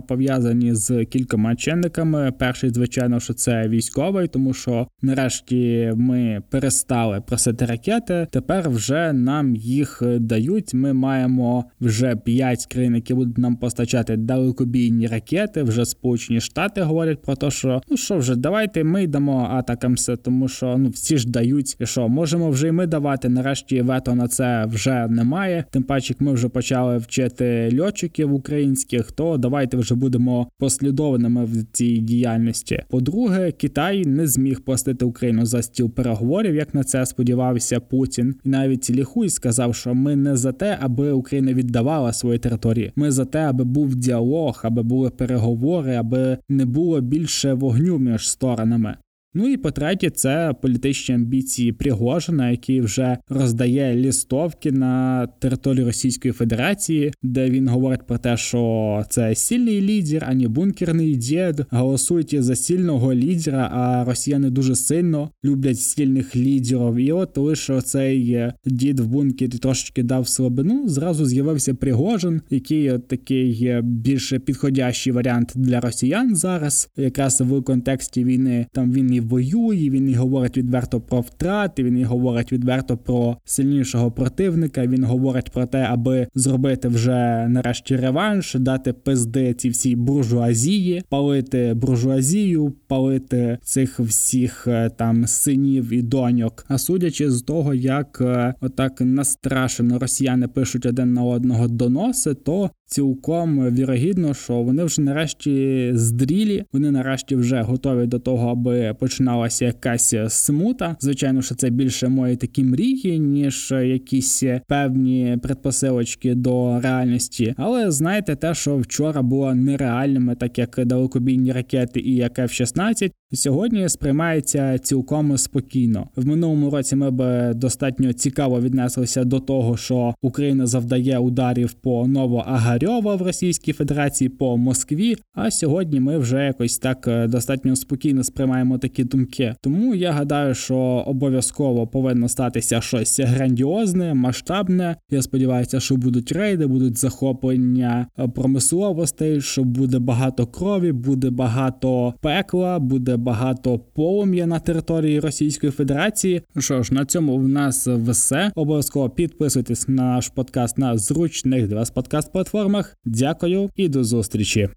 пов'язані 0.00 0.74
з 0.74 1.04
кількома 1.04 1.56
чинниками. 1.56 2.32
Перший, 2.38 2.70
звичайно, 2.70 3.20
що 3.20 3.34
це 3.34 3.68
військовий, 3.68 4.28
тому 4.28 4.52
що 4.52 4.86
нарешті 5.02 5.92
ми 5.96 6.42
перестали 6.50 7.20
просити 7.20 7.64
ракети. 7.64 8.26
Тепер 8.30 8.70
вже 8.70 9.12
на 9.12 9.29
нам 9.30 9.56
їх 9.56 10.02
е, 10.02 10.18
дають. 10.18 10.74
Ми 10.74 10.92
маємо 10.92 11.64
вже 11.80 12.16
5 12.16 12.66
країн, 12.66 12.94
які 12.94 13.14
будуть 13.14 13.38
нам 13.38 13.56
постачати 13.56 14.16
далекобійні 14.16 15.06
ракети. 15.06 15.62
Вже 15.62 15.84
Сполучені 15.84 16.40
Штати 16.40 16.82
говорять 16.82 17.22
про 17.22 17.36
те, 17.36 17.50
що 17.50 17.82
ну 17.90 17.96
що 17.96 18.18
вже 18.18 18.36
давайте 18.36 18.84
ми 18.84 19.06
дамо 19.06 19.48
атакамси, 19.50 20.16
тому 20.16 20.48
що 20.48 20.76
ну 20.78 20.88
всі 20.88 21.18
ж 21.18 21.30
дають. 21.30 21.76
І 21.80 21.86
що 21.86 22.08
можемо 22.08 22.50
вже 22.50 22.68
й 22.68 22.72
ми 22.72 22.86
давати. 22.86 23.28
Нарешті 23.28 23.82
вето 23.82 24.14
на 24.14 24.28
це 24.28 24.66
вже 24.66 25.08
немає. 25.08 25.64
Тим 25.70 25.82
паче, 25.82 26.12
як 26.12 26.20
ми 26.20 26.32
вже 26.32 26.48
почали 26.48 26.98
вчити 26.98 27.78
льотчиків 27.80 28.34
українських, 28.34 29.12
то 29.12 29.36
давайте 29.36 29.76
вже 29.76 29.94
будемо 29.94 30.48
послідовними 30.58 31.44
в 31.44 31.64
цій 31.72 31.98
діяльності. 31.98 32.82
По-друге, 32.88 33.52
Китай 33.52 34.04
не 34.06 34.26
зміг 34.26 34.60
пустити 34.60 35.04
Україну 35.04 35.46
за 35.46 35.62
стіл 35.62 35.90
переговорів, 35.90 36.54
як 36.54 36.74
на 36.74 36.84
це 36.84 37.06
сподівався 37.06 37.80
Путін, 37.80 38.34
і 38.44 38.48
навіть 38.48 38.90
ліху. 38.90 39.19
Хуй 39.20 39.30
сказав, 39.30 39.74
що 39.74 39.94
ми 39.94 40.16
не 40.16 40.36
за 40.36 40.52
те, 40.52 40.78
аби 40.80 41.12
Україна 41.12 41.54
віддавала 41.54 42.12
свої 42.12 42.38
території. 42.38 42.92
Ми 42.96 43.10
за 43.10 43.24
те, 43.24 43.38
аби 43.38 43.64
був 43.64 43.94
діалог, 43.94 44.60
аби 44.64 44.82
були 44.82 45.10
переговори, 45.10 45.94
аби 45.94 46.38
не 46.48 46.64
було 46.64 47.00
більше 47.00 47.52
вогню 47.52 47.98
між 47.98 48.28
сторонами. 48.28 48.96
Ну 49.34 49.48
і 49.48 49.56
по-третє, 49.56 50.10
це 50.10 50.54
політичні 50.62 51.14
амбіції 51.14 51.72
Пригожина, 51.72 52.50
який 52.50 52.80
вже 52.80 53.18
роздає 53.28 53.96
лістовки 53.96 54.72
на 54.72 55.26
території 55.26 55.84
Російської 55.84 56.32
Федерації, 56.32 57.12
де 57.22 57.50
він 57.50 57.68
говорить 57.68 58.06
про 58.06 58.18
те, 58.18 58.36
що 58.36 59.04
це 59.10 59.34
сильний 59.34 59.80
лідер, 59.80 60.24
а 60.28 60.34
не 60.34 60.48
бункерний 60.48 61.16
дід. 61.16 61.64
Голосуйте 61.70 62.42
за 62.42 62.56
сильного 62.56 63.14
лідера, 63.14 63.70
а 63.72 64.04
росіяни 64.04 64.50
дуже 64.50 64.74
сильно 64.76 65.30
люблять 65.44 65.80
сильних 65.80 66.36
лідерів. 66.36 66.94
І 66.94 67.12
от 67.12 67.38
лише 67.38 67.80
цей 67.80 68.50
дід 68.66 69.00
в 69.00 69.06
бункері 69.06 69.48
трошечки 69.48 70.02
дав 70.02 70.28
слабину. 70.28 70.88
Зразу 70.88 71.24
з'явився 71.26 71.74
Пригожин, 71.74 72.40
який 72.50 72.90
от 72.90 73.08
такий 73.08 73.80
більш 73.82 74.32
підходящий 74.46 75.12
варіант 75.12 75.52
для 75.54 75.80
росіян 75.80 76.36
зараз, 76.36 76.90
якраз 76.96 77.40
в 77.40 77.62
контексті 77.62 78.24
війни 78.24 78.66
там 78.72 78.92
він 78.92 79.14
і 79.14 79.19
воює, 79.20 79.90
він 79.90 80.10
і 80.10 80.14
говорить 80.14 80.56
відверто 80.56 81.00
про 81.00 81.20
втрати, 81.20 81.84
він 81.84 81.98
і 81.98 82.04
говорить 82.04 82.52
відверто 82.52 82.96
про 82.96 83.36
сильнішого 83.44 84.10
противника. 84.10 84.86
Він 84.86 85.04
говорить 85.04 85.50
про 85.50 85.66
те, 85.66 85.86
аби 85.90 86.28
зробити 86.34 86.88
вже 86.88 87.46
нарешті 87.48 87.96
реванш, 87.96 88.54
дати 88.54 88.92
пизди 88.92 89.54
ці 89.54 89.68
всій 89.68 89.96
буржуазії, 89.96 91.02
палити 91.08 91.74
буржуазію, 91.74 92.72
палити 92.86 93.58
цих 93.62 94.00
всіх 94.00 94.66
е, 94.66 94.90
там 94.96 95.26
синів 95.26 95.92
і 95.92 96.02
доньок. 96.02 96.64
А 96.68 96.78
судячи 96.78 97.30
з 97.30 97.42
того, 97.42 97.74
як 97.74 98.18
е, 98.20 98.54
отак 98.60 99.00
настрашено 99.00 99.98
росіяни 99.98 100.48
пишуть 100.48 100.86
один 100.86 101.12
на 101.12 101.22
одного 101.22 101.68
доноси, 101.68 102.34
то 102.34 102.70
цілком 102.90 103.74
вірогідно, 103.74 104.34
що 104.34 104.62
вони 104.62 104.84
вже 104.84 105.02
нарешті 105.02 105.90
здрілі, 105.94 106.64
вони 106.72 106.90
нарешті 106.90 107.36
вже 107.36 107.60
готові 107.60 108.06
до 108.06 108.18
того, 108.18 108.50
аби 108.50 108.94
починалася 109.00 109.64
якась 109.64 110.14
смута. 110.28 110.96
Звичайно, 111.00 111.42
що 111.42 111.54
це 111.54 111.70
більше 111.70 112.08
мої 112.08 112.36
такі 112.36 112.64
мрії, 112.64 113.18
ніж 113.18 113.70
якісь 113.70 114.42
певні 114.68 115.38
предпосилочки 115.42 116.34
до 116.34 116.80
реальності. 116.80 117.54
Але 117.56 117.90
знаєте, 117.90 118.36
те, 118.36 118.54
що 118.54 118.76
вчора 118.76 119.22
було 119.22 119.54
нереальними, 119.54 120.34
так 120.34 120.58
як 120.58 120.80
далекобійні 120.84 121.52
ракети 121.52 122.00
і 122.00 122.14
як 122.14 122.38
F-16, 122.38 123.10
сьогодні 123.36 123.88
сприймається 123.88 124.78
цілком 124.78 125.38
спокійно. 125.38 126.08
В 126.16 126.26
минулому 126.26 126.70
році 126.70 126.96
ми 126.96 127.10
б 127.10 127.54
достатньо 127.54 128.12
цікаво 128.12 128.60
віднеслися 128.60 129.24
до 129.24 129.40
того, 129.40 129.76
що 129.76 130.14
Україна 130.22 130.66
завдає 130.66 131.18
ударів 131.18 131.72
по 131.72 132.06
Новоагарьово 132.06 133.16
в 133.16 133.22
Російській 133.22 133.72
Федерації 133.72 134.28
по 134.28 134.56
Москві. 134.56 135.16
А 135.34 135.50
сьогодні 135.50 136.00
ми 136.00 136.18
вже 136.18 136.44
якось 136.44 136.78
так 136.78 137.08
е, 137.08 137.26
достатньо 137.26 137.76
спокійно 137.76 138.24
сприймаємо 138.24 138.78
такі 138.78 139.04
думки. 139.04 139.54
Тому 139.60 139.94
я 139.94 140.12
гадаю, 140.12 140.54
що 140.54 140.76
обов'язково 141.06 141.86
повинно 141.86 142.28
статися 142.28 142.80
щось 142.80 143.20
грандіозне, 143.20 144.14
масштабне. 144.14 144.96
Я 145.10 145.22
сподіваюся, 145.22 145.80
що 145.80 145.96
будуть 145.96 146.32
рейди, 146.32 146.66
будуть 146.66 146.98
захоплення 146.98 148.06
е, 148.18 148.28
промисловостей, 148.28 149.40
що 149.40 149.64
буде 149.64 149.98
багато 149.98 150.46
крові, 150.46 150.92
буде 150.92 151.30
багато 151.30 152.14
пекла, 152.20 152.78
буде 152.78 153.16
багато 153.20 153.78
полум'я 153.78 154.46
на 154.46 154.58
території 154.58 155.20
Російської 155.20 155.72
Федерації. 155.72 156.42
Що 156.58 156.82
ж, 156.82 156.94
на 156.94 157.04
цьому 157.04 157.36
в 157.36 157.48
нас 157.48 157.86
все. 157.86 158.52
Обов'язково 158.54 159.10
підписуйтесь 159.10 159.88
на 159.88 160.14
наш 160.14 160.28
подкаст 160.28 160.78
на 160.78 160.98
зручних 160.98 161.68
для 161.68 161.76
вас 161.76 161.90
подкаст 161.90 162.32
платформах. 162.32 162.96
Дякую 163.04 163.70
і 163.76 163.88
до 163.88 164.04
зустрічі. 164.04 164.68